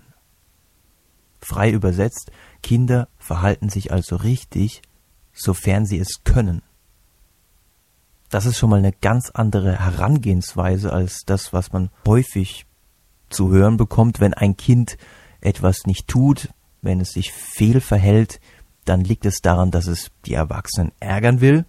Frei 1.41 1.71
übersetzt, 1.71 2.31
Kinder 2.61 3.07
verhalten 3.17 3.69
sich 3.69 3.91
also 3.91 4.15
richtig, 4.15 4.81
sofern 5.33 5.85
sie 5.85 5.99
es 5.99 6.23
können. 6.23 6.61
Das 8.29 8.45
ist 8.45 8.57
schon 8.57 8.69
mal 8.69 8.79
eine 8.79 8.93
ganz 8.93 9.29
andere 9.29 9.79
Herangehensweise 9.79 10.91
als 10.91 11.23
das, 11.25 11.53
was 11.53 11.71
man 11.71 11.89
häufig 12.07 12.65
zu 13.29 13.51
hören 13.51 13.77
bekommt, 13.77 14.19
wenn 14.19 14.33
ein 14.33 14.57
Kind 14.57 14.97
etwas 15.41 15.85
nicht 15.85 16.07
tut, 16.07 16.49
wenn 16.81 16.99
es 17.01 17.11
sich 17.11 17.31
fehlverhält, 17.31 18.39
dann 18.85 19.01
liegt 19.01 19.25
es 19.25 19.41
daran, 19.41 19.71
dass 19.71 19.87
es 19.87 20.11
die 20.25 20.33
Erwachsenen 20.33 20.91
ärgern 20.99 21.41
will 21.41 21.65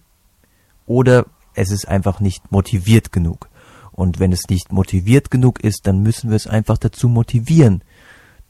oder 0.85 1.25
es 1.55 1.71
ist 1.71 1.87
einfach 1.87 2.19
nicht 2.19 2.51
motiviert 2.51 3.11
genug. 3.11 3.49
Und 3.91 4.19
wenn 4.19 4.31
es 4.31 4.49
nicht 4.49 4.71
motiviert 4.71 5.31
genug 5.31 5.63
ist, 5.63 5.87
dann 5.87 6.03
müssen 6.03 6.29
wir 6.29 6.35
es 6.35 6.47
einfach 6.47 6.77
dazu 6.77 7.07
motivieren. 7.07 7.81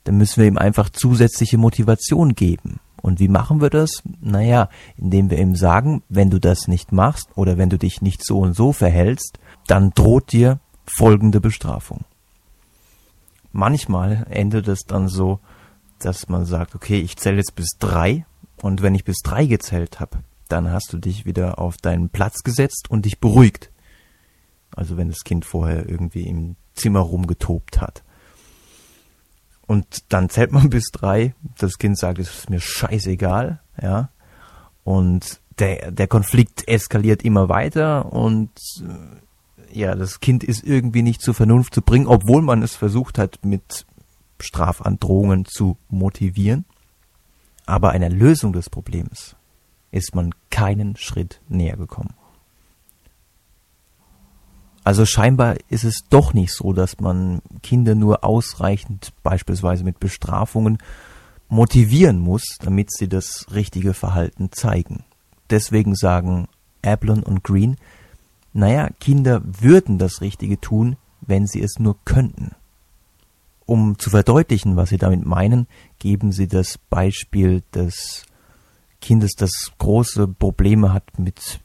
Dann 0.04 0.18
müssen 0.18 0.42
wir 0.42 0.48
ihm 0.48 0.58
einfach 0.58 0.90
zusätzliche 0.90 1.58
Motivation 1.58 2.34
geben. 2.34 2.80
Und 3.02 3.20
wie 3.20 3.28
machen 3.28 3.62
wir 3.62 3.70
das? 3.70 4.02
Naja, 4.20 4.70
indem 4.98 5.30
wir 5.30 5.38
ihm 5.38 5.56
sagen, 5.56 6.02
wenn 6.10 6.32
du 6.32 6.40
das 6.40 6.68
nicht 6.68 6.92
machst 6.92 7.30
oder 7.36 7.58
wenn 7.58 7.70
du 7.70 7.78
dich 7.78 8.02
nicht 8.02 8.26
so 8.26 8.40
und 8.40 8.56
so 8.56 8.74
verhältst, 8.74 9.38
dann 9.68 9.92
droht 9.92 10.32
dir 10.32 10.60
folgende 10.86 11.40
Bestrafung. 11.40 12.06
Manchmal 13.52 14.26
endet 14.30 14.68
es 14.68 14.86
dann 14.86 15.08
so, 15.08 15.40
dass 16.00 16.30
man 16.30 16.46
sagt, 16.46 16.74
okay, 16.74 17.00
ich 17.00 17.18
zähle 17.18 17.38
jetzt 17.38 17.56
bis 17.56 17.78
drei 17.80 18.26
und 18.62 18.82
wenn 18.82 18.96
ich 18.96 19.04
bis 19.04 19.20
drei 19.24 19.46
gezählt 19.46 20.00
habe, 20.00 20.18
dann 20.48 20.72
hast 20.72 20.94
du 20.94 20.98
dich 20.98 21.26
wieder 21.26 21.60
auf 21.60 21.78
deinen 21.78 22.10
Platz 22.10 22.44
gesetzt 22.44 22.90
und 22.90 23.06
dich 23.06 23.20
beruhigt. 23.20 23.72
Also 24.76 24.98
wenn 24.98 25.10
das 25.10 25.24
Kind 25.24 25.46
vorher 25.46 25.88
irgendwie 25.90 26.28
im 26.28 26.56
Zimmer 26.74 27.00
rumgetobt 27.00 27.82
hat. 27.82 28.04
Und 29.68 30.12
dann 30.14 30.30
zählt 30.30 30.52
man 30.52 30.70
bis 30.70 30.92
drei. 30.92 31.34
Das 31.58 31.78
Kind 31.78 31.98
sagt, 31.98 32.20
es 32.20 32.40
ist 32.40 32.50
mir 32.50 32.60
scheißegal, 32.60 33.62
ja. 33.82 34.10
Und 34.84 35.42
der, 35.58 35.92
der 35.92 36.08
Konflikt 36.08 36.68
eskaliert 36.68 37.24
immer 37.24 37.50
weiter 37.50 38.12
und 38.12 38.52
äh, 38.82 39.80
ja, 39.80 39.96
das 39.96 40.20
Kind 40.20 40.44
ist 40.44 40.64
irgendwie 40.64 41.02
nicht 41.02 41.22
zur 41.22 41.34
Vernunft 41.34 41.74
zu 41.74 41.82
bringen, 41.82 42.08
obwohl 42.08 42.42
man 42.42 42.62
es 42.62 42.76
versucht 42.76 43.18
hat, 43.18 43.40
mit 43.44 43.86
Strafandrohungen 44.40 45.46
zu 45.46 45.78
motivieren. 45.90 46.66
Aber 47.66 47.92
einer 47.92 48.10
Lösung 48.10 48.54
des 48.54 48.70
Problems 48.70 49.36
ist 49.96 50.14
man 50.14 50.32
keinen 50.50 50.98
Schritt 50.98 51.42
näher 51.48 51.78
gekommen. 51.78 52.14
Also 54.84 55.06
scheinbar 55.06 55.56
ist 55.70 55.84
es 55.84 56.04
doch 56.10 56.34
nicht 56.34 56.54
so, 56.54 56.74
dass 56.74 57.00
man 57.00 57.42
Kinder 57.64 57.96
nur 57.96 58.24
ausreichend 58.24 59.14
beispielsweise 59.24 59.84
mit 59.84 60.00
Bestrafungen 60.00 60.78
motivieren 61.48 62.20
muss, 62.20 62.58
damit 62.60 62.92
sie 62.92 63.08
das 63.08 63.48
richtige 63.54 63.94
Verhalten 63.94 64.52
zeigen. 64.52 65.06
Deswegen 65.50 65.96
sagen 65.96 66.48
Ablon 66.84 67.24
und 67.24 67.44
Green, 67.44 67.78
naja, 68.54 68.90
Kinder 69.00 69.42
würden 69.44 69.98
das 69.98 70.22
Richtige 70.22 70.60
tun, 70.62 70.98
wenn 71.22 71.48
sie 71.48 71.62
es 71.62 71.80
nur 71.80 71.98
könnten. 72.06 72.52
Um 73.66 73.98
zu 73.98 74.12
verdeutlichen, 74.12 74.76
was 74.76 74.90
sie 74.90 74.98
damit 74.98 75.26
meinen, 75.26 75.68
geben 75.98 76.32
sie 76.32 76.48
das 76.48 76.78
Beispiel 76.78 77.64
des 77.74 78.26
Kindes, 79.06 79.34
das 79.36 79.72
große 79.78 80.28
Probleme 80.28 80.92
hat 80.92 81.20
mit 81.20 81.60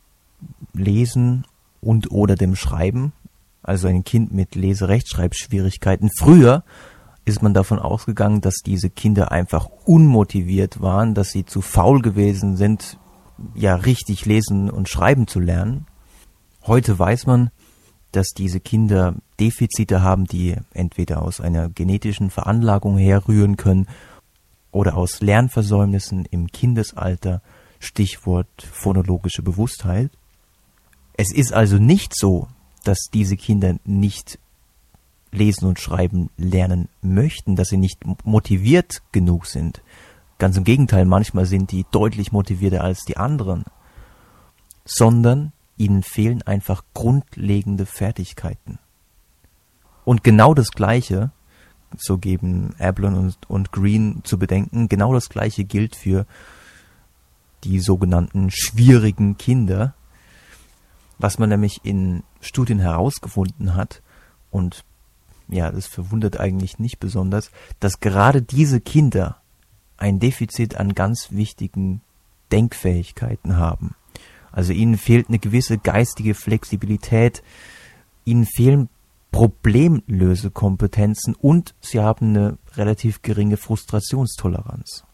Lesen 0.75 1.47
und 1.81 2.11
oder 2.11 2.35
dem 2.35 2.55
Schreiben, 2.55 3.15
also 3.63 3.89
ein 3.89 4.05
Kind 4.05 4.31
mit 4.31 4.55
Leserechtschreibschwierigkeiten. 4.55 6.11
Früher 6.19 6.65
ist 7.25 7.43
man 7.43 7.55
davon 7.55 7.79
ausgegangen, 7.79 8.43
dass 8.43 8.57
diese 8.57 8.91
Kinder 8.91 9.33
einfach 9.33 9.71
unmotiviert 9.87 10.83
waren, 10.83 11.15
dass 11.15 11.31
sie 11.31 11.47
zu 11.47 11.63
faul 11.63 12.03
gewesen 12.03 12.59
sind, 12.59 12.99
ja 13.55 13.75
richtig 13.75 14.27
lesen 14.27 14.69
und 14.69 14.91
schreiben 14.91 15.27
zu 15.27 15.41
lernen. 15.41 15.87
Heute 16.67 16.99
weiß 16.99 17.25
man, 17.25 17.51
dass 18.13 18.35
diese 18.37 18.61
Kinder 18.61 19.15
Defizite 19.39 20.03
haben, 20.03 20.27
die 20.27 20.57
entweder 20.75 21.23
aus 21.23 21.41
einer 21.41 21.71
genetischen 21.71 22.29
Veranlagung 22.29 22.99
herrühren 22.99 23.57
können 23.57 23.87
oder 24.73 24.97
aus 24.97 25.21
Lernversäumnissen 25.21 26.27
im 26.31 26.49
Kindesalter, 26.49 27.43
Stichwort 27.79 28.49
phonologische 28.63 29.43
Bewusstheit. 29.43 30.11
Es 31.17 31.33
ist 31.33 31.53
also 31.53 31.79
nicht 31.79 32.15
so, 32.17 32.49
dass 32.85 33.09
diese 33.13 33.37
Kinder 33.37 33.77
nicht 33.85 34.39
lesen 35.33 35.67
und 35.67 35.79
schreiben 35.79 36.31
lernen 36.37 36.89
möchten, 37.03 37.57
dass 37.57 37.69
sie 37.69 37.77
nicht 37.77 38.05
motiviert 38.25 39.03
genug 39.13 39.47
sind. 39.47 39.83
Ganz 40.39 40.57
im 40.57 40.65
Gegenteil, 40.65 41.05
manchmal 41.05 41.47
sind 41.47 41.71
die 41.71 41.85
deutlich 41.91 42.33
motivierter 42.33 42.83
als 42.83 43.05
die 43.05 43.17
anderen, 43.17 43.65
sondern 44.85 45.53
ihnen 45.77 46.03
fehlen 46.03 46.43
einfach 46.43 46.83
grundlegende 46.95 47.87
Fertigkeiten. 47.87 48.79
Und 50.05 50.25
genau 50.25 50.55
das 50.55 50.71
Gleiche, 50.73 51.31
so 51.97 52.19
geben 52.19 52.75
Ablon 52.79 53.15
und, 53.15 53.37
und 53.49 53.73
Green 53.73 54.21
zu 54.25 54.39
bedenken, 54.39 54.89
genau 54.89 55.13
das 55.13 55.29
Gleiche 55.29 55.65
gilt 55.65 55.97
für 55.97 56.27
die 57.65 57.81
sogenannten 57.81 58.51
schwierigen 58.51 59.37
Kinder, 59.37 59.95
was 61.19 61.39
man 61.39 61.51
nämlich 61.51 61.81
in 61.85 62.23
Studien 62.41 62.79
herausgefunden 62.79 63.75
hat, 63.75 64.03
und 64.51 64.85
ja, 65.49 65.71
das 65.71 65.87
verwundert 65.87 66.39
eigentlich 66.41 66.79
nicht 66.79 67.01
besonders, 67.01 67.51
dass 67.81 68.01
gerade 68.01 68.43
diese 68.43 68.81
Kinder 68.81 69.41
ein 69.97 70.19
Defizit 70.19 70.77
an 70.77 70.95
ganz 70.95 71.29
wichtigen 71.31 72.01
Denkfähigkeiten 72.53 73.57
haben. 73.57 73.95
Also 74.53 74.73
ihnen 74.73 74.97
fehlt 74.97 75.29
eine 75.29 75.39
gewisse 75.39 75.79
geistige 75.79 76.35
Flexibilität, 76.35 77.43
ihnen 78.25 78.47
fehlen 78.47 78.89
Problemlösekompetenzen 79.31 81.35
und 81.35 81.75
sie 81.81 82.01
haben 82.01 82.31
eine 82.31 82.59
relativ 82.75 83.23
geringe 83.23 83.57
Frustrationstoleranz. 83.57 85.05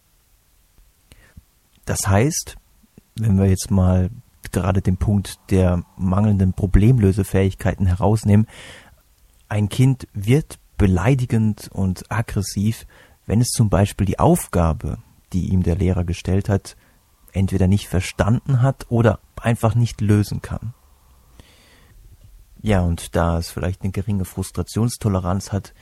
Das 1.84 2.08
heißt, 2.08 2.56
wenn 3.16 3.38
wir 3.38 3.46
jetzt 3.46 3.70
mal 3.70 4.10
gerade 4.52 4.80
den 4.80 4.96
Punkt 4.96 5.38
der 5.50 5.82
mangelnden 5.96 6.52
Problemlösefähigkeiten 6.52 7.86
herausnehmen. 7.86 8.46
Ein 9.48 9.68
Kind 9.68 10.06
wird 10.12 10.58
beleidigend 10.78 11.68
und 11.72 12.10
aggressiv, 12.10 12.86
wenn 13.26 13.40
es 13.40 13.48
zum 13.48 13.68
Beispiel 13.68 14.06
die 14.06 14.18
Aufgabe, 14.18 14.98
die 15.32 15.48
ihm 15.48 15.62
der 15.62 15.76
Lehrer 15.76 16.04
gestellt 16.04 16.48
hat, 16.48 16.76
entweder 17.32 17.66
nicht 17.66 17.88
verstanden 17.88 18.62
hat 18.62 18.86
oder 18.88 19.20
einfach 19.40 19.74
nicht 19.74 20.00
lösen 20.00 20.42
kann. 20.42 20.74
Ja, 22.66 22.80
und 22.80 23.14
da 23.14 23.38
es 23.38 23.48
vielleicht 23.48 23.82
eine 23.82 23.92
geringe 23.92 24.24
Frustrationstoleranz 24.24 25.52
hat, 25.52 25.72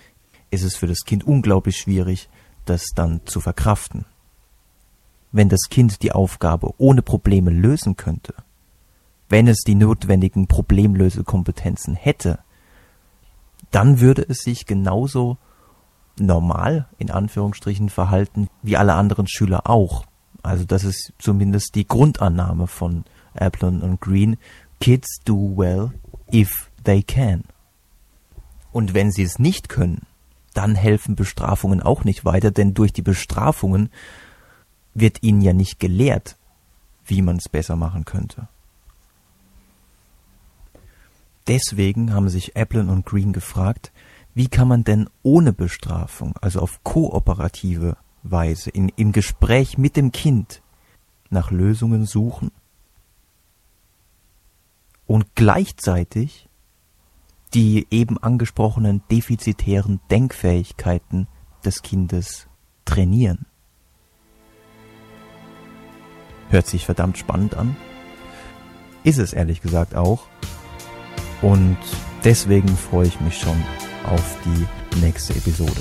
ist 0.50 0.64
es 0.64 0.76
für 0.76 0.86
das 0.86 1.06
Kind 1.06 1.24
unglaublich 1.24 1.78
schwierig, 1.78 2.28
das 2.66 2.88
dann 2.94 3.22
zu 3.24 3.40
verkraften. 3.40 4.04
Wenn 5.32 5.48
das 5.48 5.70
Kind 5.70 6.02
die 6.02 6.12
Aufgabe 6.12 6.74
ohne 6.76 7.00
Probleme 7.00 7.50
lösen 7.50 7.96
könnte, 7.96 8.34
wenn 9.30 9.48
es 9.48 9.62
die 9.66 9.76
notwendigen 9.76 10.46
Problemlösekompetenzen 10.46 11.94
hätte, 11.94 12.40
dann 13.70 14.00
würde 14.00 14.20
es 14.28 14.42
sich 14.42 14.66
genauso 14.66 15.38
normal 16.18 16.86
in 16.98 17.10
Anführungsstrichen 17.10 17.88
verhalten 17.88 18.50
wie 18.60 18.76
alle 18.76 18.92
anderen 18.92 19.26
Schüler 19.26 19.70
auch. 19.70 20.04
Also 20.42 20.66
das 20.66 20.84
ist 20.84 21.14
zumindest 21.18 21.76
die 21.76 21.88
Grundannahme 21.88 22.66
von 22.66 23.06
Applin 23.32 23.80
und 23.80 24.02
Green. 24.02 24.36
Kids 24.80 25.20
do 25.24 25.54
well 25.56 25.90
if 26.30 26.70
they 26.84 27.02
can. 27.02 27.44
Und 28.72 28.94
wenn 28.94 29.10
sie 29.10 29.22
es 29.22 29.38
nicht 29.38 29.68
können, 29.68 30.06
dann 30.52 30.74
helfen 30.74 31.16
Bestrafungen 31.16 31.82
auch 31.82 32.04
nicht 32.04 32.24
weiter, 32.24 32.50
denn 32.50 32.74
durch 32.74 32.92
die 32.92 33.02
Bestrafungen 33.02 33.90
wird 34.94 35.22
ihnen 35.22 35.40
ja 35.40 35.52
nicht 35.52 35.80
gelehrt, 35.80 36.36
wie 37.04 37.22
man 37.22 37.36
es 37.36 37.48
besser 37.48 37.76
machen 37.76 38.04
könnte. 38.04 38.48
Deswegen 41.46 42.14
haben 42.14 42.28
sich 42.28 42.56
Applin 42.56 42.88
und 42.88 43.04
Green 43.04 43.32
gefragt, 43.32 43.92
wie 44.34 44.48
kann 44.48 44.66
man 44.66 44.82
denn 44.82 45.08
ohne 45.22 45.52
Bestrafung, 45.52 46.36
also 46.40 46.60
auf 46.60 46.82
kooperative 46.82 47.96
Weise, 48.22 48.70
in, 48.70 48.88
im 48.96 49.12
Gespräch 49.12 49.76
mit 49.76 49.96
dem 49.96 50.10
Kind 50.10 50.62
nach 51.30 51.50
Lösungen 51.50 52.06
suchen 52.06 52.50
und 55.06 55.34
gleichzeitig 55.34 56.48
die 57.54 57.86
eben 57.90 58.18
angesprochenen 58.18 59.02
defizitären 59.10 60.00
Denkfähigkeiten 60.10 61.28
des 61.64 61.82
Kindes 61.82 62.48
trainieren. 62.84 63.46
Hört 66.50 66.66
sich 66.66 66.84
verdammt 66.84 67.16
spannend 67.16 67.54
an. 67.54 67.76
Ist 69.04 69.18
es 69.18 69.32
ehrlich 69.32 69.60
gesagt 69.60 69.94
auch. 69.94 70.26
Und 71.42 71.78
deswegen 72.24 72.68
freue 72.68 73.06
ich 73.06 73.20
mich 73.20 73.38
schon 73.38 73.56
auf 74.04 74.36
die 74.44 75.00
nächste 75.00 75.34
Episode. 75.34 75.80